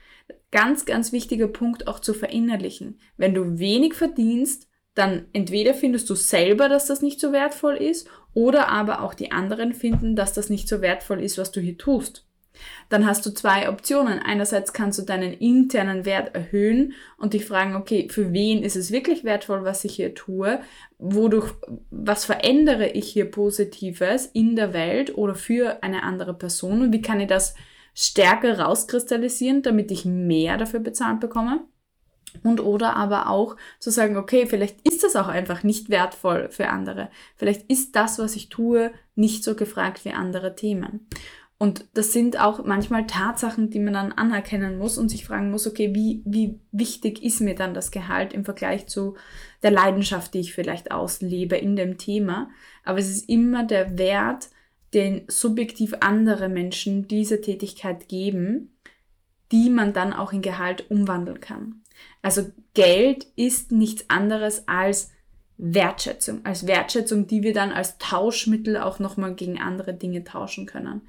Ganz, 0.53 0.85
ganz 0.85 1.11
wichtiger 1.11 1.49
Punkt 1.49 1.89
auch 1.89 1.99
zu 1.99 2.15
verinnerlichen. 2.15 3.01
Wenn 3.17 3.35
du 3.35 3.59
wenig 3.59 3.95
verdienst, 3.95 4.69
dann 4.95 5.27
entweder 5.33 5.75
findest 5.75 6.09
du 6.11 6.15
selber, 6.15 6.69
dass 6.69 6.87
das 6.87 7.03
nicht 7.03 7.19
so 7.19 7.33
wertvoll 7.33 7.75
ist, 7.75 8.09
oder 8.35 8.69
aber 8.69 9.03
auch 9.03 9.15
die 9.15 9.33
anderen 9.33 9.73
finden, 9.73 10.15
dass 10.15 10.33
das 10.33 10.49
nicht 10.49 10.69
so 10.69 10.81
wertvoll 10.81 11.21
ist, 11.21 11.39
was 11.39 11.51
du 11.51 11.61
hier 11.61 11.77
tust. 11.77 12.30
Dann 12.89 13.07
hast 13.07 13.25
du 13.25 13.31
zwei 13.31 13.69
Optionen. 13.69 14.19
Einerseits 14.19 14.73
kannst 14.73 14.99
du 14.99 15.03
deinen 15.03 15.33
internen 15.33 16.05
Wert 16.05 16.35
erhöhen 16.35 16.95
und 17.17 17.33
dich 17.33 17.47
fragen, 17.47 17.75
okay, 17.75 18.09
für 18.11 18.33
wen 18.33 18.63
ist 18.63 18.77
es 18.77 18.91
wirklich 18.91 19.25
wertvoll, 19.25 19.65
was 19.65 19.85
ich 19.85 19.95
hier 19.95 20.15
tue? 20.15 20.61
Wodurch, 20.99 21.53
was 21.91 22.25
verändere 22.25 22.89
ich 22.89 23.09
hier 23.09 23.31
Positives 23.31 24.27
in 24.27 24.57
der 24.57 24.73
Welt 24.73 25.17
oder 25.17 25.35
für 25.35 25.83
eine 25.83 26.03
andere 26.03 26.35
Person? 26.35 26.83
Und 26.83 26.93
wie 26.93 27.03
kann 27.03 27.21
ich 27.21 27.29
das 27.29 27.55
stärker 27.95 28.59
rauskristallisieren, 28.59 29.63
damit 29.63 29.91
ich 29.91 30.05
mehr 30.05 30.57
dafür 30.57 30.81
bezahlt 30.81 31.21
bekomme? 31.21 31.65
Und 32.45 32.61
oder 32.61 32.95
aber 32.95 33.29
auch 33.29 33.57
zu 33.81 33.91
sagen, 33.91 34.17
okay, 34.17 34.47
vielleicht 34.47 34.87
ist 34.89 35.03
das 35.03 35.17
auch 35.17 35.27
einfach 35.27 35.65
nicht 35.65 35.91
wertvoll 35.91 36.49
für 36.51 36.69
andere. 36.69 37.11
Vielleicht 37.37 37.69
ist 37.71 37.97
das, 37.97 38.19
was 38.19 38.37
ich 38.37 38.49
tue, 38.49 38.93
nicht 39.17 39.43
so 39.43 39.57
gefragt 39.57 40.05
wie 40.05 40.13
andere 40.13 40.55
Themen. 40.55 41.09
Und 41.63 41.85
das 41.93 42.15
sind 42.15 42.41
auch 42.41 42.65
manchmal 42.65 43.07
Tatsachen, 43.07 43.69
die 43.69 43.81
man 43.81 43.93
dann 43.93 44.13
anerkennen 44.13 44.79
muss 44.79 44.97
und 44.97 45.11
sich 45.11 45.27
fragen 45.27 45.51
muss, 45.51 45.67
okay, 45.67 45.95
wie, 45.95 46.23
wie 46.25 46.59
wichtig 46.73 47.23
ist 47.23 47.43
mir 47.43 47.55
dann 47.55 47.75
das 47.75 47.91
Gehalt 47.91 48.33
im 48.33 48.47
Vergleich 48.47 48.87
zu 48.87 49.19
der 49.63 49.71
Leidenschaft, 49.71 50.33
die 50.33 50.41
ich 50.41 50.55
vielleicht 50.55 50.91
auslebe 50.91 51.59
in 51.59 51.77
dem 51.77 51.99
Thema. 51.99 52.49
Aber 52.83 52.99
es 52.99 53.11
ist 53.11 53.29
immer 53.29 53.63
der 53.63 53.99
Wert, 53.99 54.49
den 54.95 55.25
subjektiv 55.29 55.93
andere 56.01 56.49
Menschen 56.49 57.09
diese 57.09 57.43
Tätigkeit 57.43 58.09
geben, 58.09 58.75
die 59.53 59.69
man 59.69 59.93
dann 59.93 60.15
auch 60.15 60.33
in 60.33 60.41
Gehalt 60.41 60.91
umwandeln 60.91 61.43
kann. 61.43 61.83
Also 62.23 62.51
Geld 62.73 63.27
ist 63.37 63.71
nichts 63.71 64.09
anderes 64.09 64.67
als 64.67 65.11
Wertschätzung, 65.59 66.41
als 66.47 66.67
Wertschätzung, 66.67 67.27
die 67.27 67.43
wir 67.43 67.53
dann 67.53 67.71
als 67.71 67.99
Tauschmittel 67.99 68.79
auch 68.79 68.99
nochmal 68.99 69.35
gegen 69.35 69.61
andere 69.61 69.93
Dinge 69.93 70.25
tauschen 70.25 70.65
können. 70.65 71.03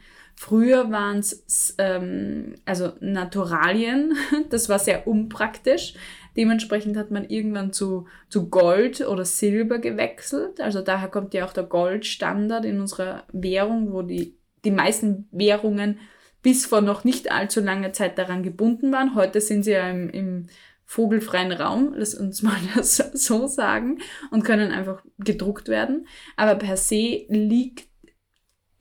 Früher 0.44 0.90
waren 0.90 1.20
es 1.20 1.76
ähm, 1.78 2.56
also 2.66 2.94
Naturalien, 3.00 4.16
das 4.50 4.70
war 4.70 4.80
sehr 4.80 5.06
unpraktisch. 5.06 5.94
Dementsprechend 6.36 6.98
hat 6.98 7.12
man 7.12 7.30
irgendwann 7.30 7.74
zu, 7.74 8.08
zu 8.28 8.50
Gold 8.50 9.02
oder 9.02 9.24
Silber 9.24 9.78
gewechselt. 9.78 10.60
Also 10.60 10.82
daher 10.82 11.10
kommt 11.10 11.36
ja 11.36 11.46
auch 11.46 11.54
der 11.54 11.66
Goldstandard 11.66 12.66
in 12.66 12.82
unserer 12.82 13.24
Währung, 13.32 13.94
wo 13.94 14.02
die, 14.02 14.36
die 14.66 14.72
meisten 14.72 15.28
Währungen 15.32 16.00
bis 16.42 16.66
vor 16.66 16.82
noch 16.82 17.04
nicht 17.04 17.32
allzu 17.32 17.62
langer 17.62 17.94
Zeit 17.94 18.18
daran 18.18 18.42
gebunden 18.42 18.92
waren. 18.92 19.14
Heute 19.14 19.42
sind 19.42 19.62
sie 19.62 19.74
ja 19.74 19.88
im, 19.92 20.10
im 20.10 20.48
vogelfreien 20.86 21.52
Raum, 21.52 21.94
lass 21.96 22.16
uns 22.16 22.42
mal 22.42 22.58
das 22.76 22.96
so 22.98 23.46
sagen, 23.46 24.00
und 24.32 24.44
können 24.44 24.72
einfach 24.72 25.04
gedruckt 25.20 25.68
werden. 25.68 26.08
Aber 26.36 26.56
per 26.56 26.78
se 26.78 27.28
liegt 27.30 27.91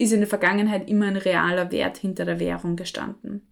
ist 0.00 0.12
in 0.12 0.20
der 0.20 0.28
Vergangenheit 0.28 0.88
immer 0.88 1.06
ein 1.06 1.18
realer 1.18 1.70
Wert 1.70 1.98
hinter 1.98 2.24
der 2.24 2.40
Währung 2.40 2.74
gestanden. 2.74 3.46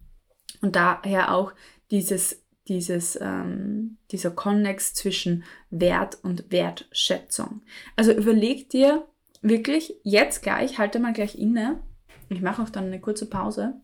Und 0.61 0.75
daher 0.75 1.35
auch 1.35 1.53
dieses, 1.91 2.43
dieses, 2.67 3.19
ähm, 3.21 3.99
dieser 4.09 4.31
Konnex 4.31 4.95
zwischen 4.95 5.43
Wert 5.69 6.17
und 6.23 6.51
Wertschätzung. 6.51 7.61
Also 7.95 8.11
überleg 8.11 8.67
dir 8.71 9.07
wirklich 9.43 9.93
jetzt 10.03 10.41
gleich, 10.41 10.79
halte 10.79 10.99
mal 10.99 11.13
gleich 11.13 11.37
inne, 11.37 11.83
ich 12.29 12.41
mache 12.41 12.63
auch 12.63 12.69
dann 12.69 12.85
eine 12.85 12.99
kurze 12.99 13.29
Pause 13.29 13.75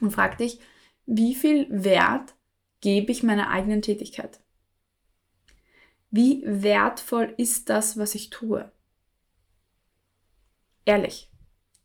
und 0.00 0.10
frag 0.10 0.38
dich, 0.38 0.58
wie 1.06 1.36
viel 1.36 1.68
Wert 1.70 2.34
gebe 2.80 3.12
ich 3.12 3.22
meiner 3.22 3.50
eigenen 3.50 3.82
Tätigkeit? 3.82 4.40
Wie 6.10 6.42
wertvoll 6.44 7.34
ist 7.36 7.70
das, 7.70 7.96
was 7.96 8.16
ich 8.16 8.30
tue? 8.30 8.70
Ehrlich. 10.84 11.30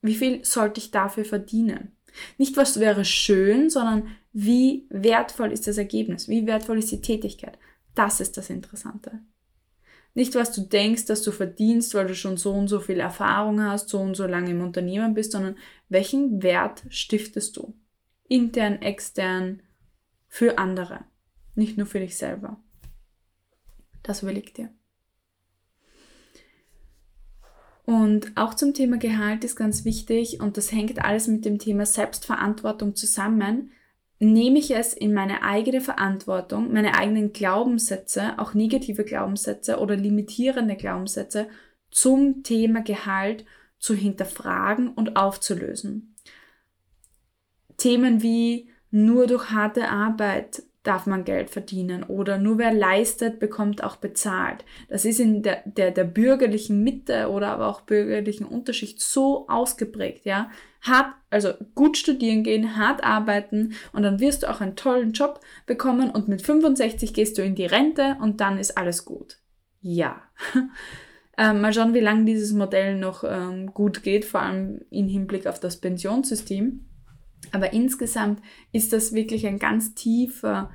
Wie 0.02 0.16
viel 0.16 0.44
sollte 0.46 0.80
ich 0.80 0.92
dafür 0.92 1.26
verdienen? 1.26 1.96
Nicht, 2.38 2.58
was 2.58 2.80
wäre 2.80 3.06
schön, 3.06 3.70
sondern 3.70 4.08
wie 4.34 4.86
wertvoll 4.90 5.52
ist 5.52 5.68
das 5.68 5.78
Ergebnis? 5.78 6.28
Wie 6.28 6.46
wertvoll 6.46 6.80
ist 6.80 6.92
die 6.92 7.02
Tätigkeit? 7.02 7.58
Das 7.96 8.20
ist 8.20 8.38
das 8.38 8.50
Interessante. 8.50 9.20
Nicht, 10.14 10.36
was 10.36 10.52
du 10.52 10.62
denkst, 10.62 11.06
dass 11.06 11.22
du 11.22 11.32
verdienst, 11.32 11.94
weil 11.94 12.08
du 12.08 12.16
schon 12.16 12.38
so 12.38 12.54
und 12.54 12.68
so 12.68 12.80
viel 12.80 13.00
Erfahrung 13.00 13.62
hast, 13.62 13.90
so 13.90 14.00
und 14.00 14.16
so 14.16 14.26
lange 14.26 14.52
im 14.52 14.62
Unternehmen 14.62 15.14
bist, 15.14 15.34
sondern 15.34 15.58
welchen 15.88 16.42
Wert 16.42 16.84
stiftest 16.90 17.58
du? 17.58 17.76
Intern, 18.28 18.82
extern, 18.82 19.62
für 20.28 20.58
andere. 20.58 21.06
Nicht 21.56 21.78
nur 21.78 21.88
für 21.88 22.00
dich 22.00 22.18
selber. 22.18 22.62
Das 24.04 24.24
überleg 24.24 24.54
dir. 24.54 24.70
Und 27.90 28.34
auch 28.36 28.54
zum 28.54 28.76
Thema 28.76 28.98
Gehalt 28.98 29.44
ist 29.44 29.56
ganz 29.56 29.84
wichtig, 29.84 30.40
und 30.42 30.58
das 30.58 30.72
hängt 30.72 31.04
alles 31.04 31.26
mit 31.26 31.44
dem 31.44 31.58
Thema 31.58 31.88
Selbstverantwortung 31.88 32.96
zusammen, 32.96 33.72
nehme 34.20 34.60
ich 34.60 34.70
es 34.76 34.94
in 34.94 35.12
meine 35.12 35.42
eigene 35.42 35.82
Verantwortung, 35.82 36.72
meine 36.72 36.94
eigenen 36.94 37.34
Glaubenssätze, 37.34 38.38
auch 38.38 38.54
negative 38.54 39.04
Glaubenssätze 39.06 39.80
oder 39.80 39.96
limitierende 39.96 40.76
Glaubenssätze 40.76 41.48
zum 41.90 42.44
Thema 42.44 42.84
Gehalt 42.84 43.44
zu 43.80 43.96
hinterfragen 43.96 44.90
und 44.90 45.16
aufzulösen. 45.16 46.14
Themen 47.78 48.22
wie 48.22 48.70
nur 48.92 49.26
durch 49.26 49.50
harte 49.50 49.90
Arbeit 49.90 50.62
darf 50.84 51.06
man 51.06 51.26
Geld 51.26 51.50
verdienen 51.50 52.04
oder 52.04 52.38
nur 52.38 52.58
wer 52.58 52.74
leistet, 52.74 53.40
bekommt 53.40 53.84
auch 53.84 53.98
bezahlt. 53.98 54.64
Das 54.88 55.04
ist 55.04 55.20
in 55.20 55.44
der, 55.44 55.62
der, 55.66 55.92
der 55.92 56.06
bürgerlichen 56.06 56.84
Mitte 56.84 57.30
oder 57.30 57.50
aber 57.50 57.68
auch 57.68 57.82
bürgerlichen 57.82 58.46
Unterschicht 58.46 59.02
so 59.02 59.48
ausgeprägt, 59.50 60.26
ja. 60.26 60.50
Hart, 60.82 61.14
also 61.30 61.54
gut 61.76 61.98
studieren 61.98 62.44
gehen, 62.44 62.78
hart 62.78 63.04
arbeiten 63.04 63.74
und 63.92 64.04
dann 64.04 64.22
wirst 64.22 64.44
du 64.44 64.50
auch 64.50 64.62
einen 64.62 64.78
tollen 64.78 65.12
Job 65.12 65.42
bekommen 65.66 66.10
und 66.10 66.30
mit 66.30 66.42
65 66.42 67.14
gehst 67.14 67.38
du 67.38 67.42
in 67.42 67.56
die 67.56 67.66
Rente 67.66 68.16
und 68.22 68.40
dann 68.40 68.58
ist 68.58 68.78
alles 68.78 69.04
gut. 69.04 69.40
Ja. 69.82 70.22
ähm, 71.38 71.60
mal 71.60 71.74
schauen, 71.74 71.94
wie 71.94 72.00
lange 72.00 72.24
dieses 72.24 72.54
Modell 72.54 72.98
noch 72.98 73.26
ähm, 73.26 73.74
gut 73.74 74.04
geht, 74.04 74.24
vor 74.24 74.42
allem 74.42 74.80
im 74.90 75.10
Hinblick 75.10 75.48
auf 75.48 75.60
das 75.60 75.82
Pensionssystem. 75.82 76.89
Aber 77.52 77.74
insgesamt 77.74 78.42
ist 78.72 78.94
das 78.94 79.14
wirklich 79.14 79.48
ein 79.48 79.60
ganz 79.60 79.96
tiefer 79.96 80.70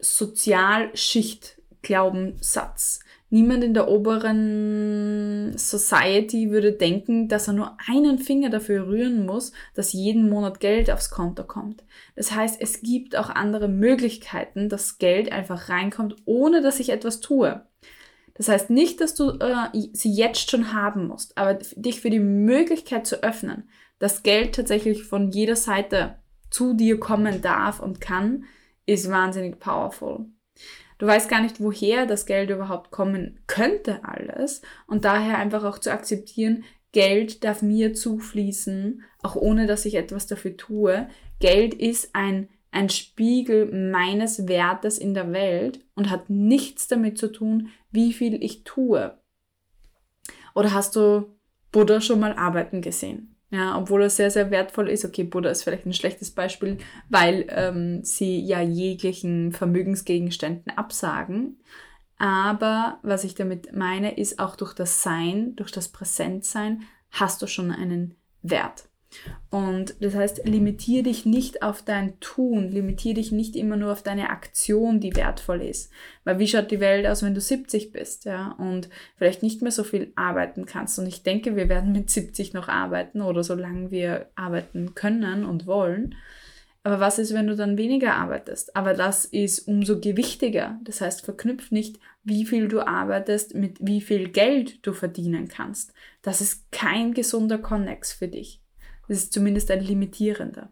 Sozialschicht-Glaubenssatz. 0.00 3.00
Niemand 3.30 3.62
in 3.62 3.74
der 3.74 3.88
oberen 3.88 5.52
Society 5.58 6.50
würde 6.50 6.72
denken, 6.72 7.28
dass 7.28 7.46
er 7.46 7.52
nur 7.52 7.76
einen 7.86 8.18
Finger 8.18 8.48
dafür 8.48 8.86
rühren 8.86 9.26
muss, 9.26 9.52
dass 9.74 9.92
jeden 9.92 10.30
Monat 10.30 10.60
Geld 10.60 10.90
aufs 10.90 11.10
Konto 11.10 11.44
kommt. 11.44 11.84
Das 12.16 12.32
heißt, 12.32 12.58
es 12.58 12.80
gibt 12.80 13.16
auch 13.16 13.28
andere 13.28 13.68
Möglichkeiten, 13.68 14.70
dass 14.70 14.96
Geld 14.96 15.30
einfach 15.30 15.68
reinkommt, 15.68 16.16
ohne 16.24 16.62
dass 16.62 16.80
ich 16.80 16.88
etwas 16.88 17.20
tue. 17.20 17.60
Das 18.32 18.48
heißt 18.48 18.70
nicht, 18.70 19.02
dass 19.02 19.14
du 19.14 19.38
äh, 19.40 19.68
sie 19.92 20.12
jetzt 20.12 20.50
schon 20.50 20.72
haben 20.72 21.08
musst, 21.08 21.36
aber 21.36 21.54
dich 21.54 22.00
für 22.00 22.08
die 22.08 22.20
Möglichkeit 22.20 23.06
zu 23.06 23.22
öffnen, 23.22 23.68
dass 23.98 24.22
Geld 24.22 24.54
tatsächlich 24.54 25.04
von 25.04 25.30
jeder 25.30 25.56
Seite 25.56 26.16
zu 26.50 26.74
dir 26.74 26.98
kommen 26.98 27.42
darf 27.42 27.80
und 27.80 28.00
kann, 28.00 28.44
ist 28.86 29.10
wahnsinnig 29.10 29.58
powerful. 29.58 30.26
Du 30.98 31.06
weißt 31.06 31.28
gar 31.28 31.40
nicht, 31.40 31.60
woher 31.60 32.06
das 32.06 32.26
Geld 32.26 32.50
überhaupt 32.50 32.90
kommen 32.90 33.40
könnte 33.46 34.04
alles 34.04 34.62
und 34.86 35.04
daher 35.04 35.38
einfach 35.38 35.64
auch 35.64 35.78
zu 35.78 35.92
akzeptieren, 35.92 36.64
Geld 36.92 37.44
darf 37.44 37.62
mir 37.62 37.94
zufließen, 37.94 39.02
auch 39.22 39.36
ohne 39.36 39.66
dass 39.66 39.84
ich 39.84 39.94
etwas 39.94 40.26
dafür 40.26 40.56
tue. 40.56 41.08
Geld 41.38 41.74
ist 41.74 42.14
ein, 42.14 42.48
ein 42.70 42.88
Spiegel 42.88 43.90
meines 43.90 44.48
Wertes 44.48 44.98
in 44.98 45.14
der 45.14 45.32
Welt 45.32 45.80
und 45.94 46.10
hat 46.10 46.30
nichts 46.30 46.88
damit 46.88 47.18
zu 47.18 47.30
tun, 47.30 47.68
wie 47.90 48.12
viel 48.12 48.42
ich 48.42 48.64
tue. 48.64 49.16
Oder 50.54 50.72
hast 50.72 50.96
du 50.96 51.36
Buddha 51.70 52.00
schon 52.00 52.20
mal 52.20 52.32
arbeiten 52.32 52.80
gesehen? 52.80 53.36
Ja, 53.50 53.78
obwohl 53.78 54.02
er 54.02 54.10
sehr, 54.10 54.30
sehr 54.30 54.50
wertvoll 54.50 54.90
ist. 54.90 55.04
Okay, 55.04 55.24
Buddha 55.24 55.48
ist 55.48 55.62
vielleicht 55.62 55.86
ein 55.86 55.94
schlechtes 55.94 56.30
Beispiel, 56.30 56.78
weil 57.08 57.46
ähm, 57.48 58.04
sie 58.04 58.40
ja 58.40 58.60
jeglichen 58.60 59.52
Vermögensgegenständen 59.52 60.76
absagen. 60.76 61.56
Aber 62.18 62.98
was 63.02 63.24
ich 63.24 63.34
damit 63.34 63.74
meine, 63.74 64.18
ist 64.18 64.38
auch 64.38 64.56
durch 64.56 64.74
das 64.74 65.02
Sein, 65.02 65.56
durch 65.56 65.70
das 65.70 65.88
Präsentsein 65.88 66.82
hast 67.10 67.40
du 67.40 67.46
schon 67.46 67.70
einen 67.70 68.16
Wert. 68.42 68.87
Und 69.50 69.94
das 70.00 70.14
heißt, 70.14 70.46
limitier 70.46 71.02
dich 71.02 71.24
nicht 71.24 71.62
auf 71.62 71.82
dein 71.82 72.20
Tun, 72.20 72.70
limitier 72.70 73.14
dich 73.14 73.32
nicht 73.32 73.56
immer 73.56 73.76
nur 73.76 73.92
auf 73.92 74.02
deine 74.02 74.28
Aktion, 74.30 75.00
die 75.00 75.16
wertvoll 75.16 75.62
ist. 75.62 75.90
Weil 76.24 76.38
wie 76.38 76.48
schaut 76.48 76.70
die 76.70 76.80
Welt 76.80 77.06
aus, 77.06 77.22
wenn 77.22 77.34
du 77.34 77.40
70 77.40 77.92
bist, 77.92 78.26
ja, 78.26 78.52
und 78.58 78.90
vielleicht 79.16 79.42
nicht 79.42 79.62
mehr 79.62 79.72
so 79.72 79.84
viel 79.84 80.12
arbeiten 80.16 80.66
kannst. 80.66 80.98
Und 80.98 81.06
ich 81.06 81.22
denke, 81.22 81.56
wir 81.56 81.68
werden 81.68 81.92
mit 81.92 82.10
70 82.10 82.52
noch 82.52 82.68
arbeiten 82.68 83.22
oder 83.22 83.42
solange 83.42 83.90
wir 83.90 84.28
arbeiten 84.34 84.94
können 84.94 85.44
und 85.46 85.66
wollen. 85.66 86.14
Aber 86.84 87.00
was 87.00 87.18
ist, 87.18 87.34
wenn 87.34 87.46
du 87.46 87.56
dann 87.56 87.76
weniger 87.76 88.14
arbeitest? 88.14 88.76
Aber 88.76 88.94
das 88.94 89.24
ist 89.24 89.60
umso 89.66 90.00
gewichtiger. 90.00 90.78
Das 90.84 91.00
heißt, 91.00 91.22
verknüpft 91.22 91.72
nicht, 91.72 91.98
wie 92.24 92.44
viel 92.44 92.68
du 92.68 92.80
arbeitest 92.86 93.54
mit 93.54 93.78
wie 93.80 94.00
viel 94.00 94.28
Geld 94.28 94.86
du 94.86 94.92
verdienen 94.92 95.48
kannst. 95.48 95.92
Das 96.22 96.40
ist 96.40 96.70
kein 96.70 97.14
gesunder 97.14 97.58
Konnex 97.58 98.12
für 98.12 98.28
dich. 98.28 98.62
Es 99.08 99.24
ist 99.24 99.32
zumindest 99.32 99.70
ein 99.70 99.80
limitierender. 99.80 100.70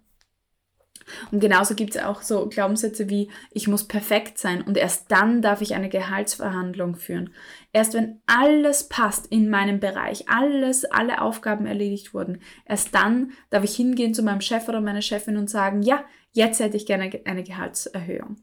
Und 1.30 1.40
genauso 1.40 1.74
gibt 1.74 1.94
es 1.94 2.02
auch 2.02 2.22
so 2.22 2.48
Glaubenssätze 2.48 3.08
wie, 3.08 3.30
ich 3.50 3.68
muss 3.68 3.84
perfekt 3.84 4.38
sein 4.38 4.62
und 4.62 4.76
erst 4.76 5.10
dann 5.10 5.40
darf 5.42 5.60
ich 5.60 5.74
eine 5.74 5.88
Gehaltsverhandlung 5.88 6.96
führen. 6.96 7.30
Erst 7.72 7.94
wenn 7.94 8.20
alles 8.26 8.88
passt 8.88 9.26
in 9.26 9.48
meinem 9.48 9.80
Bereich, 9.80 10.28
alles, 10.28 10.84
alle 10.84 11.20
Aufgaben 11.20 11.66
erledigt 11.66 12.14
wurden, 12.14 12.40
erst 12.64 12.94
dann 12.94 13.32
darf 13.50 13.64
ich 13.64 13.76
hingehen 13.76 14.14
zu 14.14 14.22
meinem 14.22 14.40
Chef 14.40 14.68
oder 14.68 14.80
meiner 14.80 15.02
Chefin 15.02 15.36
und 15.36 15.50
sagen, 15.50 15.82
ja, 15.82 16.04
jetzt 16.32 16.60
hätte 16.60 16.76
ich 16.76 16.86
gerne 16.86 17.10
eine 17.24 17.42
Gehaltserhöhung. 17.42 18.36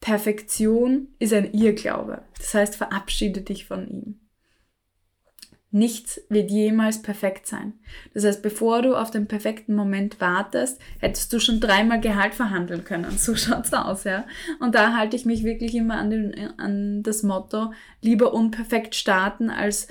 Perfektion 0.00 1.08
ist 1.18 1.32
ein 1.32 1.52
Irrglaube. 1.52 2.22
Das 2.38 2.54
heißt, 2.54 2.76
verabschiede 2.76 3.42
dich 3.42 3.66
von 3.66 3.86
ihm. 3.86 4.29
Nichts 5.72 6.20
wird 6.28 6.50
jemals 6.50 7.00
perfekt 7.00 7.46
sein. 7.46 7.74
Das 8.12 8.24
heißt, 8.24 8.42
bevor 8.42 8.82
du 8.82 8.96
auf 8.96 9.12
den 9.12 9.28
perfekten 9.28 9.76
Moment 9.76 10.20
wartest, 10.20 10.80
hättest 10.98 11.32
du 11.32 11.38
schon 11.38 11.60
dreimal 11.60 12.00
Gehalt 12.00 12.34
verhandeln 12.34 12.84
können. 12.84 13.16
So 13.18 13.34
schaut's 13.36 13.72
aus, 13.72 14.04
ja. 14.04 14.26
Und 14.58 14.74
da 14.74 14.96
halte 14.96 15.14
ich 15.14 15.24
mich 15.24 15.44
wirklich 15.44 15.74
immer 15.76 15.96
an, 15.98 16.10
den, 16.10 16.58
an 16.58 17.02
das 17.04 17.22
Motto, 17.22 17.72
lieber 18.02 18.34
unperfekt 18.34 18.96
starten 18.96 19.48
als 19.48 19.86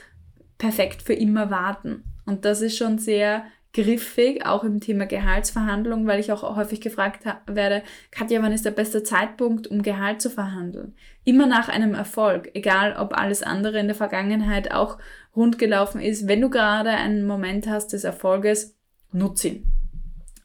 perfekt 0.57 1.01
für 1.01 1.13
immer 1.13 1.49
warten. 1.49 2.03
Und 2.25 2.43
das 2.43 2.61
ist 2.61 2.77
schon 2.77 2.99
sehr 2.99 3.45
griffig, 3.73 4.45
auch 4.45 4.63
im 4.63 4.79
Thema 4.79 5.05
Gehaltsverhandlung, 5.05 6.07
weil 6.07 6.19
ich 6.19 6.31
auch 6.31 6.55
häufig 6.55 6.81
gefragt 6.81 7.25
werde, 7.45 7.83
Katja, 8.09 8.41
wann 8.41 8.51
ist 8.51 8.65
der 8.65 8.71
beste 8.71 9.03
Zeitpunkt, 9.03 9.67
um 9.67 9.83
Gehalt 9.83 10.21
zu 10.21 10.29
verhandeln? 10.29 10.95
Immer 11.23 11.45
nach 11.45 11.69
einem 11.69 11.93
Erfolg, 11.93 12.49
egal 12.55 12.95
ob 12.97 13.13
alles 13.13 13.43
andere 13.43 13.79
in 13.79 13.87
der 13.87 13.95
Vergangenheit 13.95 14.71
auch 14.71 14.97
rund 15.35 15.59
gelaufen 15.59 16.01
ist. 16.01 16.27
Wenn 16.27 16.41
du 16.41 16.49
gerade 16.49 16.89
einen 16.89 17.27
Moment 17.27 17.67
hast 17.67 17.93
des 17.93 18.03
Erfolges, 18.03 18.75
nutz 19.11 19.43
ihn. 19.45 19.65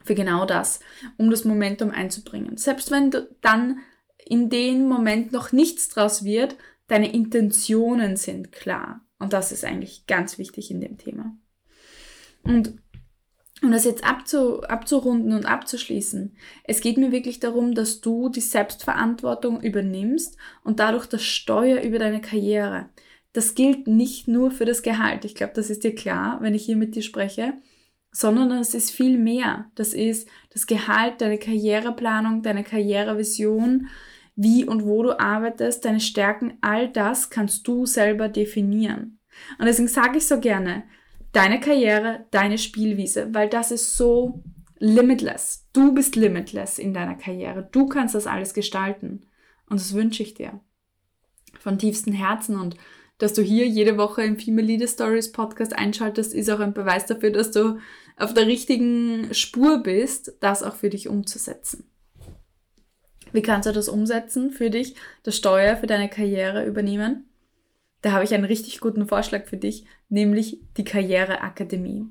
Für 0.04 0.14
genau 0.14 0.44
das, 0.44 0.80
um 1.16 1.30
das 1.30 1.46
Momentum 1.46 1.90
einzubringen. 1.90 2.58
Selbst 2.58 2.90
wenn 2.90 3.10
du 3.10 3.26
dann 3.40 3.78
in 4.22 4.50
dem 4.50 4.86
Moment 4.86 5.32
noch 5.32 5.50
nichts 5.50 5.88
draus 5.88 6.24
wird, 6.24 6.56
deine 6.88 7.12
Intentionen 7.12 8.16
sind 8.16 8.52
klar. 8.52 9.00
Und 9.18 9.32
das 9.32 9.50
ist 9.50 9.64
eigentlich 9.64 10.06
ganz 10.06 10.36
wichtig 10.36 10.70
in 10.70 10.82
dem 10.82 10.98
Thema. 10.98 11.34
Und 12.42 12.74
um 13.64 13.73
das 13.73 13.85
jetzt 13.85 14.04
abzu, 14.04 14.62
abzurunden 14.62 15.33
und 15.33 15.47
abzuschließen, 15.47 16.37
es 16.64 16.80
geht 16.80 16.99
mir 16.99 17.12
wirklich 17.12 17.40
darum, 17.40 17.75
dass 17.75 18.00
du 18.00 18.28
die 18.28 18.40
Selbstverantwortung 18.40 19.61
übernimmst 19.61 20.37
und 20.62 20.80
dadurch 20.80 21.06
das 21.06 21.25
Steuer 21.25 21.83
über 21.83 21.99
deine 21.99 22.21
Karriere. 22.21 22.90
Das 23.33 23.54
gilt 23.54 23.88
nicht 23.88 24.28
nur 24.28 24.50
für 24.50 24.64
das 24.64 24.83
Gehalt. 24.83 25.25
Ich 25.25 25.35
glaube, 25.35 25.54
das 25.54 25.71
ist 25.71 25.83
dir 25.83 25.94
klar, 25.94 26.38
wenn 26.40 26.54
ich 26.54 26.64
hier 26.64 26.76
mit 26.76 26.94
dir 26.94 27.02
spreche, 27.02 27.54
sondern 28.12 28.52
es 28.52 28.75
ist 28.75 28.92
viel 28.92 29.18
mehr. 29.18 29.71
Das 29.75 29.92
ist 29.92 30.28
das 30.52 30.66
Gehalt, 30.66 31.21
deine 31.21 31.38
Karriereplanung, 31.38 32.42
deine 32.42 32.62
Karrierevision, 32.62 33.88
wie 34.37 34.64
und 34.64 34.85
wo 34.85 35.02
du 35.02 35.18
arbeitest, 35.18 35.85
deine 35.85 36.00
Stärken, 36.00 36.59
all 36.61 36.88
das 36.88 37.30
kannst 37.30 37.66
du 37.66 37.87
selber 37.87 38.28
definieren. 38.28 39.18
Und 39.59 39.66
deswegen 39.66 39.88
sage 39.88 40.18
ich 40.18 40.26
so 40.26 40.38
gerne, 40.38 40.85
deine 41.34 41.60
Karriere, 41.60 42.24
deine 42.30 42.56
Spielwiese, 42.56 43.28
weil 43.32 43.48
das 43.50 43.70
ist 43.70 43.96
so 43.96 44.42
limitless. 44.78 45.66
Du 45.72 45.92
bist 45.92 46.16
limitless 46.16 46.78
in 46.78 46.94
deiner 46.94 47.16
Karriere. 47.16 47.68
Du 47.70 47.86
kannst 47.86 48.14
das 48.14 48.26
alles 48.26 48.54
gestalten. 48.54 49.26
Und 49.68 49.80
das 49.80 49.94
wünsche 49.94 50.22
ich 50.22 50.34
dir. 50.34 50.60
Von 51.58 51.78
tiefstem 51.78 52.14
Herzen. 52.14 52.58
Und 52.58 52.76
dass 53.18 53.34
du 53.34 53.42
hier 53.42 53.66
jede 53.66 53.96
Woche 53.96 54.22
im 54.22 54.38
Female 54.38 54.66
Leader 54.66 54.86
Stories 54.86 55.32
Podcast 55.32 55.72
einschaltest, 55.72 56.34
ist 56.34 56.50
auch 56.50 56.60
ein 56.60 56.74
Beweis 56.74 57.06
dafür, 57.06 57.30
dass 57.30 57.50
du 57.50 57.78
auf 58.16 58.34
der 58.34 58.46
richtigen 58.46 59.32
Spur 59.34 59.82
bist, 59.82 60.36
das 60.40 60.62
auch 60.62 60.76
für 60.76 60.90
dich 60.90 61.08
umzusetzen. 61.08 61.90
Wie 63.32 63.42
kannst 63.42 63.68
du 63.68 63.72
das 63.72 63.88
umsetzen 63.88 64.52
für 64.52 64.70
dich, 64.70 64.94
das 65.24 65.36
Steuer 65.36 65.76
für 65.76 65.88
deine 65.88 66.08
Karriere 66.08 66.64
übernehmen? 66.64 67.28
Da 68.04 68.12
habe 68.12 68.25
ich 68.25 68.34
einen 68.34 68.44
richtig 68.44 68.80
guten 68.80 69.06
Vorschlag 69.06 69.46
für 69.46 69.56
dich, 69.56 69.87
nämlich 70.11 70.61
die 70.76 70.84
Karriereakademie. 70.84 72.04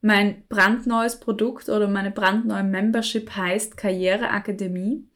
Mein 0.00 0.44
brandneues 0.48 1.18
Produkt 1.18 1.68
oder 1.68 1.88
meine 1.88 2.12
brandneue 2.12 2.62
Membership 2.62 3.34
heißt 3.34 3.76
Karriereakademie. 3.76 5.08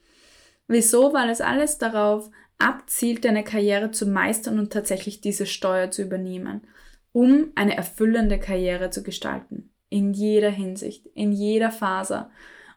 Wieso? 0.67 1.13
Weil 1.13 1.31
es 1.31 1.41
alles 1.41 1.79
darauf 1.79 2.33
abzielt, 2.59 3.25
deine 3.25 3.45
Karriere 3.45 3.93
zu 3.93 4.07
meistern 4.07 4.59
und 4.59 4.73
tatsächlich 4.73 5.21
diese 5.21 5.47
Steuer 5.47 5.93
zu 5.93 6.03
übernehmen, 6.03 6.63
um 7.13 7.53
eine 7.55 7.77
erfüllende 7.77 8.41
Karriere 8.41 8.91
zu 8.91 9.05
gestalten. 9.05 9.71
In 9.89 10.15
jeder 10.15 10.51
Hinsicht, 10.51 11.07
in 11.15 11.31
jeder 11.31 11.71
Phase. 11.71 12.29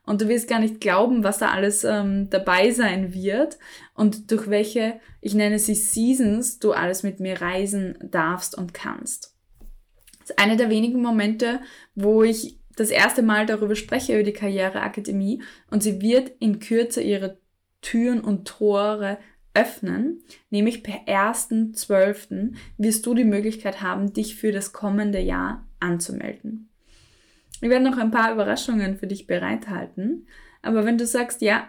Und 0.05 0.21
du 0.21 0.27
wirst 0.27 0.47
gar 0.47 0.59
nicht 0.59 0.79
glauben, 0.79 1.23
was 1.23 1.39
da 1.39 1.49
alles 1.49 1.83
ähm, 1.83 2.29
dabei 2.29 2.71
sein 2.71 3.13
wird 3.13 3.57
und 3.95 4.31
durch 4.31 4.49
welche, 4.49 4.99
ich 5.21 5.33
nenne 5.33 5.57
sie 5.57 5.75
Seasons, 5.75 6.59
du 6.59 6.73
alles 6.73 7.03
mit 7.03 7.19
mir 7.19 7.41
reisen 7.41 7.97
darfst 8.01 8.57
und 8.57 8.73
kannst. 8.73 9.35
Das 10.19 10.31
ist 10.31 10.39
einer 10.39 10.55
der 10.55 10.69
wenigen 10.69 11.01
Momente, 11.01 11.59
wo 11.95 12.23
ich 12.23 12.59
das 12.75 12.89
erste 12.89 13.21
Mal 13.21 13.45
darüber 13.45 13.75
spreche, 13.75 14.13
über 14.13 14.23
die 14.23 14.33
Karriereakademie 14.33 15.41
und 15.71 15.81
sie 15.81 16.01
wird 16.01 16.31
in 16.39 16.59
Kürze 16.59 17.01
ihre 17.01 17.39
Türen 17.81 18.21
und 18.21 18.47
Tore 18.47 19.17
öffnen, 19.53 20.23
nämlich 20.49 20.83
per 20.83 21.05
1.12. 21.07 22.55
wirst 22.77 23.05
du 23.05 23.13
die 23.13 23.23
Möglichkeit 23.23 23.81
haben, 23.81 24.13
dich 24.13 24.35
für 24.35 24.51
das 24.51 24.73
kommende 24.73 25.19
Jahr 25.19 25.65
anzumelden. 25.79 26.69
Wir 27.61 27.69
werden 27.69 27.83
noch 27.83 27.97
ein 27.97 28.11
paar 28.11 28.31
Überraschungen 28.31 28.97
für 28.97 29.07
dich 29.07 29.27
bereithalten. 29.27 30.27
Aber 30.61 30.85
wenn 30.85 30.97
du 30.97 31.05
sagst, 31.05 31.41
ja, 31.41 31.67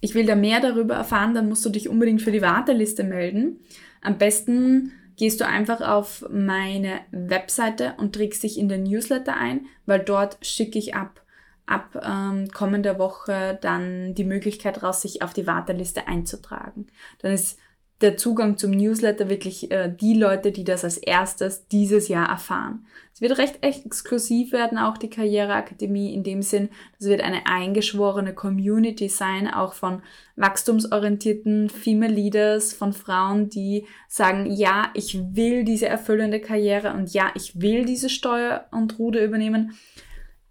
ich 0.00 0.14
will 0.14 0.26
da 0.26 0.34
mehr 0.34 0.60
darüber 0.60 0.94
erfahren, 0.94 1.34
dann 1.34 1.48
musst 1.48 1.64
du 1.64 1.70
dich 1.70 1.88
unbedingt 1.88 2.22
für 2.22 2.32
die 2.32 2.42
Warteliste 2.42 3.04
melden. 3.04 3.60
Am 4.00 4.18
besten 4.18 4.92
gehst 5.16 5.40
du 5.40 5.46
einfach 5.46 5.80
auf 5.80 6.24
meine 6.30 7.00
Webseite 7.10 7.94
und 7.98 8.14
trägst 8.14 8.42
dich 8.42 8.58
in 8.58 8.68
den 8.68 8.84
Newsletter 8.84 9.36
ein, 9.36 9.66
weil 9.86 10.00
dort 10.00 10.38
schicke 10.42 10.78
ich 10.78 10.94
ab 10.94 11.22
ab 11.68 12.00
ähm, 12.02 12.48
kommender 12.48 12.98
Woche 12.98 13.58
dann 13.60 14.14
die 14.14 14.24
Möglichkeit 14.24 14.82
raus, 14.82 15.02
sich 15.02 15.22
auf 15.22 15.34
die 15.34 15.46
Warteliste 15.46 16.08
einzutragen. 16.08 16.86
Dann 17.20 17.32
ist 17.32 17.58
der 18.00 18.16
Zugang 18.16 18.56
zum 18.56 18.70
Newsletter 18.70 19.28
wirklich 19.28 19.70
äh, 19.70 19.92
die 19.92 20.14
Leute, 20.14 20.52
die 20.52 20.64
das 20.64 20.84
als 20.84 20.98
erstes 20.98 21.66
dieses 21.66 22.08
Jahr 22.08 22.28
erfahren. 22.28 22.86
Es 23.12 23.20
wird 23.20 23.38
recht 23.38 23.64
exklusiv 23.64 24.52
werden, 24.52 24.78
auch 24.78 24.96
die 24.96 25.10
Karriereakademie 25.10 26.14
in 26.14 26.22
dem 26.22 26.40
Sinn, 26.42 26.68
das 26.98 27.08
wird 27.08 27.20
eine 27.20 27.46
eingeschworene 27.46 28.32
Community 28.32 29.08
sein, 29.08 29.52
auch 29.52 29.72
von 29.72 30.02
wachstumsorientierten 30.36 31.68
Female 31.68 32.12
Leaders, 32.12 32.72
von 32.72 32.92
Frauen, 32.92 33.48
die 33.48 33.86
sagen, 34.06 34.46
ja, 34.52 34.90
ich 34.94 35.18
will 35.34 35.64
diese 35.64 35.88
erfüllende 35.88 36.40
Karriere 36.40 36.92
und 36.92 37.12
ja, 37.12 37.32
ich 37.34 37.60
will 37.60 37.84
diese 37.84 38.08
Steuer 38.08 38.66
und 38.70 39.00
Ruder 39.00 39.24
übernehmen. 39.24 39.72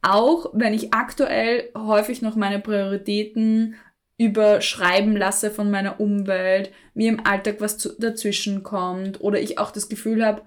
Auch 0.02 0.52
wenn 0.54 0.74
ich 0.74 0.94
aktuell 0.94 1.70
häufig 1.76 2.22
noch 2.22 2.36
meine 2.36 2.60
Prioritäten 2.60 3.76
überschreiben 4.18 5.16
lasse 5.16 5.52
von 5.52 5.70
meiner 5.70 6.00
Umwelt, 6.00 6.72
mir 6.94 7.10
im 7.10 7.26
Alltag 7.26 7.58
was 7.60 7.78
zu, 7.78 7.90
dazwischen 8.00 8.64
kommt 8.64 9.22
oder 9.22 9.40
ich 9.40 9.60
auch 9.60 9.72
das 9.72 9.90
Gefühl 9.90 10.26
habe, 10.26 10.42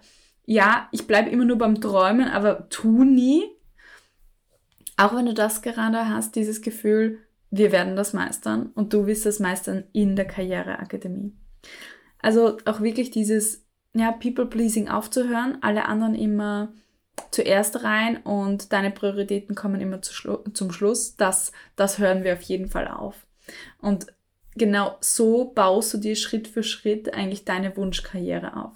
ja, 0.45 0.89
ich 0.91 1.07
bleibe 1.07 1.31
immer 1.31 1.45
nur 1.45 1.59
beim 1.59 1.81
Träumen, 1.81 2.29
aber 2.29 2.69
tu 2.69 3.05
nie. 3.05 3.45
Auch 4.97 5.15
wenn 5.15 5.27
du 5.27 5.35
das 5.35 5.63
gerade 5.63 6.09
hast, 6.09 6.35
dieses 6.35 6.61
Gefühl, 6.61 7.19
wir 7.51 7.73
werden 7.73 7.97
das 7.97 8.13
meistern 8.13 8.71
und 8.75 8.93
du 8.93 9.07
wirst 9.07 9.27
das 9.27 9.39
meistern 9.39 9.85
in 9.93 10.17
der 10.17 10.27
Karriereakademie. 10.27 11.33
Also 12.19 12.59
auch 12.65 12.81
wirklich 12.81 13.11
dieses 13.11 13.65
ja, 13.95 14.13
People-Pleasing 14.13 14.89
aufzuhören, 14.89 15.59
alle 15.63 15.87
anderen 15.87 16.15
immer 16.15 16.73
zuerst 17.31 17.85
rein 17.85 18.19
und 18.19 18.73
deine 18.73 18.91
Prioritäten 18.91 19.55
kommen 19.55 19.81
immer 19.81 20.03
zu 20.03 20.13
Schlu 20.13 20.39
zum 20.53 20.73
Schluss. 20.73 21.17
Das, 21.17 21.53
das 21.77 21.99
hören 21.99 22.25
wir 22.25 22.35
auf 22.35 22.43
jeden 22.43 22.69
Fall 22.69 22.89
auf. 22.89 23.27
Und 23.79 24.07
genau 24.57 24.97
so 25.01 25.53
baust 25.55 25.95
du 25.95 25.99
dir 25.99 26.17
Schritt 26.17 26.49
für 26.49 26.63
Schritt 26.63 27.15
eigentlich 27.15 27.45
deine 27.45 27.77
Wunschkarriere 27.77 28.57
auf. 28.57 28.73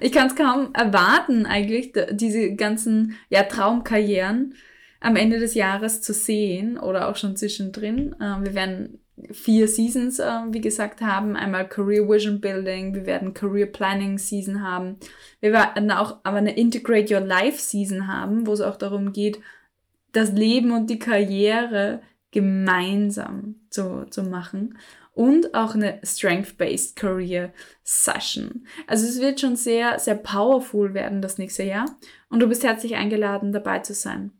Ich 0.00 0.12
kann 0.12 0.26
es 0.26 0.36
kaum 0.36 0.74
erwarten, 0.74 1.46
eigentlich 1.46 1.92
diese 2.10 2.54
ganzen 2.54 3.16
ja, 3.28 3.44
Traumkarrieren 3.44 4.54
am 5.00 5.16
Ende 5.16 5.38
des 5.38 5.54
Jahres 5.54 6.02
zu 6.02 6.12
sehen 6.12 6.78
oder 6.78 7.08
auch 7.08 7.16
schon 7.16 7.36
zwischendrin. 7.36 8.14
Äh, 8.20 8.44
wir 8.44 8.54
werden 8.54 9.00
vier 9.30 9.68
Seasons, 9.68 10.18
äh, 10.18 10.40
wie 10.50 10.60
gesagt, 10.60 11.00
haben. 11.00 11.36
Einmal 11.36 11.68
Career 11.68 12.08
Vision 12.08 12.40
Building, 12.40 12.94
wir 12.94 13.06
werden 13.06 13.34
Career 13.34 13.66
Planning 13.66 14.18
Season 14.18 14.62
haben. 14.62 14.96
Wir 15.40 15.52
werden 15.52 15.90
auch 15.90 16.18
aber 16.22 16.38
eine 16.38 16.56
Integrate 16.56 17.14
Your 17.14 17.20
Life 17.20 17.58
Season 17.58 18.08
haben, 18.08 18.46
wo 18.46 18.52
es 18.52 18.60
auch 18.60 18.76
darum 18.76 19.12
geht, 19.12 19.40
das 20.12 20.32
Leben 20.32 20.72
und 20.72 20.90
die 20.90 20.98
Karriere 20.98 22.02
gemeinsam 22.30 23.56
zu, 23.70 24.06
zu 24.10 24.22
machen 24.22 24.78
und 25.12 25.54
auch 25.54 25.74
eine 25.74 26.00
Strength-Based 26.02 26.96
Career 26.96 27.52
Session. 27.82 28.66
Also 28.86 29.06
es 29.06 29.20
wird 29.20 29.40
schon 29.40 29.56
sehr, 29.56 29.98
sehr 29.98 30.14
powerful 30.14 30.94
werden 30.94 31.22
das 31.22 31.38
nächste 31.38 31.64
Jahr 31.64 31.86
und 32.28 32.40
du 32.40 32.48
bist 32.48 32.64
herzlich 32.64 32.96
eingeladen, 32.96 33.52
dabei 33.52 33.80
zu 33.80 33.94
sein. 33.94 34.32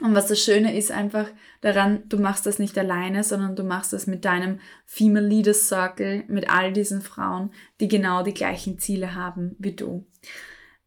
Und 0.00 0.14
was 0.14 0.26
das 0.26 0.42
Schöne 0.42 0.76
ist 0.76 0.90
einfach 0.90 1.28
daran, 1.60 2.04
du 2.08 2.18
machst 2.18 2.46
das 2.46 2.58
nicht 2.58 2.78
alleine, 2.78 3.24
sondern 3.24 3.56
du 3.56 3.62
machst 3.62 3.92
das 3.92 4.06
mit 4.06 4.24
deinem 4.24 4.58
Female 4.86 5.26
Leaders 5.26 5.68
Circle, 5.68 6.24
mit 6.28 6.48
all 6.50 6.72
diesen 6.72 7.02
Frauen, 7.02 7.50
die 7.80 7.88
genau 7.88 8.22
die 8.22 8.34
gleichen 8.34 8.78
Ziele 8.78 9.14
haben 9.14 9.54
wie 9.58 9.76
du. 9.76 10.06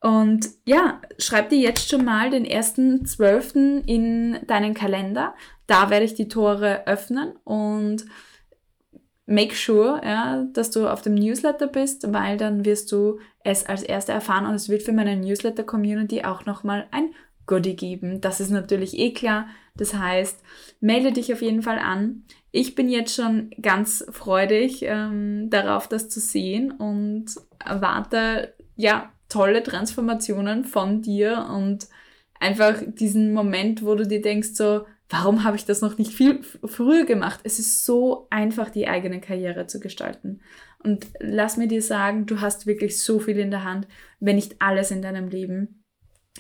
Und 0.02 0.50
ja, 0.66 1.02
schreib 1.18 1.50
dir 1.50 1.60
jetzt 1.60 1.90
schon 1.90 2.06
mal 2.06 2.30
den 2.30 2.46
ersten 2.46 3.06
Zwölften 3.06 3.84
in 3.86 4.40
deinen 4.48 4.74
Kalender. 4.74 5.36
Da 5.68 5.90
werde 5.90 6.06
ich 6.06 6.14
die 6.14 6.28
Tore 6.28 6.86
öffnen 6.88 7.34
und 7.44 8.06
make 9.26 9.56
sure, 9.56 10.02
ja, 10.04 10.46
dass 10.54 10.72
du 10.72 10.88
auf 10.88 11.02
dem 11.02 11.16
Newsletter 11.16 11.68
bist, 11.68 12.14
weil 12.14 12.38
dann 12.38 12.66
wirst 12.66 12.92
du 12.92 13.20
es 13.44 13.66
als 13.66 13.84
Erster 13.84 14.14
erfahren 14.14 14.46
und 14.46 14.54
es 14.54 14.70
wird 14.70 14.84
für 14.84 14.94
meine 14.94 15.18
Newsletter-Community 15.18 16.24
auch 16.24 16.46
nochmal 16.46 16.88
ein 16.92 17.10
Goodie 17.48 17.76
geben. 17.76 18.22
Das 18.22 18.40
ist 18.40 18.50
natürlich 18.50 18.98
eh 18.98 19.14
klar. 19.14 19.48
Das 19.76 19.94
heißt, 19.94 20.42
melde 20.80 21.12
dich 21.12 21.34
auf 21.34 21.42
jeden 21.42 21.62
Fall 21.62 21.80
an. 21.80 22.24
Ich 22.52 22.76
bin 22.76 22.90
jetzt 22.90 23.16
schon 23.16 23.50
ganz 23.62 24.06
freudig 24.12 24.84
ähm, 24.84 25.50
darauf, 25.50 25.88
das 25.88 26.08
zu 26.08 26.20
sehen 26.20 26.72
und 26.72 27.26
erwarte, 27.64 28.54
ja, 28.76 29.12
tolle 29.28 29.64
Transformationen 29.64 30.64
von 30.64 31.02
dir 31.02 31.48
und 31.54 31.88
einfach 32.40 32.82
diesen 32.86 33.34
Moment, 33.34 33.84
wo 33.84 33.96
du 33.96 34.08
dir 34.08 34.22
denkst, 34.22 34.50
so, 34.54 34.86
warum 35.10 35.44
habe 35.44 35.56
ich 35.56 35.66
das 35.66 35.82
noch 35.82 35.98
nicht 35.98 36.14
viel 36.14 36.42
früher 36.64 37.06
gemacht? 37.06 37.40
Es 37.44 37.60
ist 37.60 37.86
so 37.86 38.28
einfach, 38.30 38.70
die 38.70 38.88
eigene 38.88 39.22
Karriere 39.22 39.68
zu 39.68 39.80
gestalten. 39.80 40.42
Und 40.84 41.08
lass 41.20 41.58
mir 41.58 41.68
dir 41.68 41.82
sagen, 41.82 42.26
du 42.26 42.42
hast 42.42 42.68
wirklich 42.68 43.02
so 43.02 43.20
viel 43.20 43.40
in 43.40 43.52
der 43.52 43.64
Hand, 43.64 43.88
wenn 44.20 44.36
nicht 44.36 44.62
alles 44.62 44.92
in 44.92 45.02
deinem 45.02 45.30
Leben. 45.30 45.84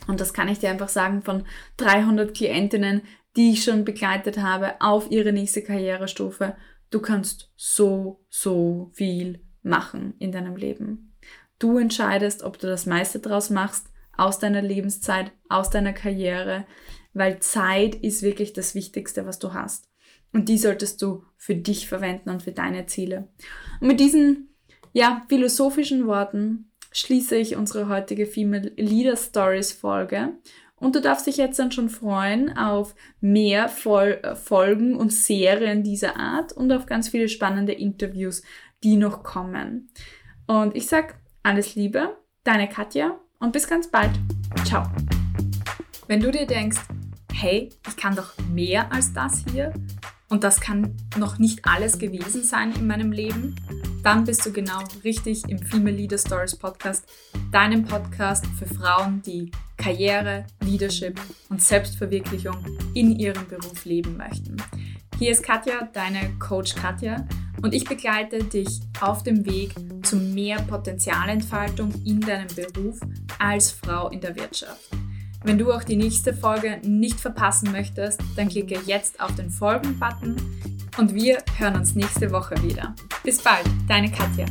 Und 0.08 0.20
das 0.20 0.34
kann 0.34 0.48
ich 0.48 0.60
dir 0.60 0.70
einfach 0.70 0.90
sagen 0.90 1.22
von 1.22 1.46
300 1.78 2.36
Klientinnen, 2.36 3.02
die 3.36 3.52
ich 3.52 3.64
schon 3.64 3.86
begleitet 3.86 4.38
habe 4.38 4.76
auf 4.80 5.10
ihre 5.12 5.34
nächste 5.34 5.62
Karrierestufe. 5.62 6.56
Du 6.90 7.02
kannst 7.02 7.52
so, 7.56 8.26
so 8.30 8.92
viel 8.94 9.42
machen 9.62 10.14
in 10.20 10.32
deinem 10.32 10.56
Leben. 10.56 11.16
Du 11.60 11.78
entscheidest, 11.78 12.44
ob 12.44 12.60
du 12.60 12.68
das 12.68 12.86
meiste 12.86 13.20
draus 13.20 13.50
machst, 13.50 13.88
aus 14.18 14.40
deiner 14.40 14.62
Lebenszeit, 14.62 15.32
aus 15.50 15.70
deiner 15.70 15.94
Karriere, 15.94 16.66
weil 17.16 17.40
Zeit 17.40 17.96
ist 17.96 18.22
wirklich 18.22 18.54
das 18.54 18.76
Wichtigste, 18.76 19.26
was 19.26 19.40
du 19.40 19.54
hast. 19.54 19.90
Und 20.34 20.50
die 20.50 20.58
solltest 20.58 21.02
du 21.02 21.24
für 21.38 21.56
dich 21.56 21.88
verwenden 21.88 22.30
und 22.30 22.44
für 22.44 22.52
deine 22.52 22.86
Ziele. 22.86 23.30
Und 23.80 23.88
mit 23.88 24.00
diesen, 24.00 24.50
ja, 24.92 25.26
philosophischen 25.30 26.08
Worten 26.08 26.72
schließe 26.92 27.38
ich 27.38 27.56
unsere 27.56 27.88
heutige 27.88 28.26
Female 28.26 28.72
Leader 28.76 29.16
Stories 29.16 29.72
Folge. 29.72 30.34
Und 30.76 30.96
du 30.96 31.02
darfst 31.02 31.26
dich 31.26 31.38
jetzt 31.38 31.58
dann 31.58 31.72
schon 31.72 31.90
freuen 31.90 32.58
auf 32.58 32.96
mehr 33.22 33.70
Vol 33.70 34.22
Folgen 34.36 34.96
und 34.98 35.14
Serien 35.14 35.84
dieser 35.84 36.18
Art 36.18 36.52
und 36.52 36.72
auf 36.74 36.86
ganz 36.86 37.08
viele 37.08 37.30
spannende 37.30 37.72
Interviews, 37.72 38.44
die 38.84 38.98
noch 38.98 39.24
kommen. 39.24 39.90
Und 40.48 40.76
ich 40.76 40.88
sag 40.88 41.16
alles 41.44 41.76
Liebe, 41.76 42.18
deine 42.44 42.68
Katja 42.68 43.18
und 43.40 43.54
bis 43.54 43.68
ganz 43.68 43.90
bald. 43.90 44.12
Ciao. 44.66 44.86
Wenn 46.08 46.20
du 46.20 46.32
dir 46.32 46.46
denkst, 46.46 46.82
hey, 47.36 47.70
ich 47.88 47.98
kann 47.98 48.16
doch 48.16 48.32
mehr 48.54 48.92
als 48.94 49.12
das 49.12 49.44
hier 49.52 49.74
und 50.30 50.44
das 50.46 50.62
kann 50.62 50.96
noch 51.18 51.38
nicht 51.38 51.66
alles 51.66 52.00
gewesen 52.00 52.44
sein 52.44 52.72
in 52.74 52.88
meinem 52.88 53.12
Leben, 53.12 53.56
dann 54.04 54.24
bist 54.24 54.46
du 54.46 54.54
genau 54.54 54.80
richtig 55.04 55.44
im 55.50 55.60
Female 55.60 55.98
Leader 55.98 56.18
Stories 56.18 56.56
Podcast, 56.56 57.04
deinem 57.52 57.84
Podcast 57.84 58.46
für 58.58 58.66
Frauen, 58.66 59.22
die 59.22 59.52
Karriere, 59.76 60.46
Leadership 60.62 61.20
und 61.50 61.62
Selbstverwirklichung 61.62 62.56
in 62.94 63.20
ihrem 63.20 63.46
Beruf 63.48 63.84
leben 63.84 64.16
möchten. 64.16 64.56
Hier 65.20 65.32
ist 65.32 65.44
Katja, 65.44 65.90
deine 65.92 66.38
Coach 66.40 66.74
Katja, 66.74 67.28
und 67.62 67.74
ich 67.74 67.84
begleite 67.84 68.44
dich 68.44 68.80
auf 69.02 69.24
dem 69.24 69.46
Weg 69.46 69.74
zu 70.04 70.16
mehr 70.16 70.62
Potenzialentfaltung 70.62 71.94
in 72.06 72.22
deinem 72.22 72.48
Beruf 72.56 73.00
als 73.40 73.72
Frau 73.72 74.10
in 74.10 74.22
der 74.22 74.36
Wirtschaft. 74.36 74.90
Wenn 75.46 75.60
du 75.60 75.72
auch 75.72 75.84
die 75.84 75.96
nächste 75.96 76.34
Folge 76.34 76.80
nicht 76.84 77.20
verpassen 77.20 77.72
möchtest, 77.72 78.20
dann 78.36 78.50
klicke 78.50 78.80
jetzt 78.88 79.22
auf 79.22 79.36
den 79.36 79.52
Folgen-Button 79.52 80.36
und 80.98 81.14
wir 81.14 81.38
hören 81.58 81.76
uns 81.76 81.94
nächste 81.94 82.32
Woche 82.32 82.56
wieder. 82.64 82.96
Bis 83.24 83.44
bald, 83.44 83.68
deine 83.88 84.10
Katja. 84.10 84.48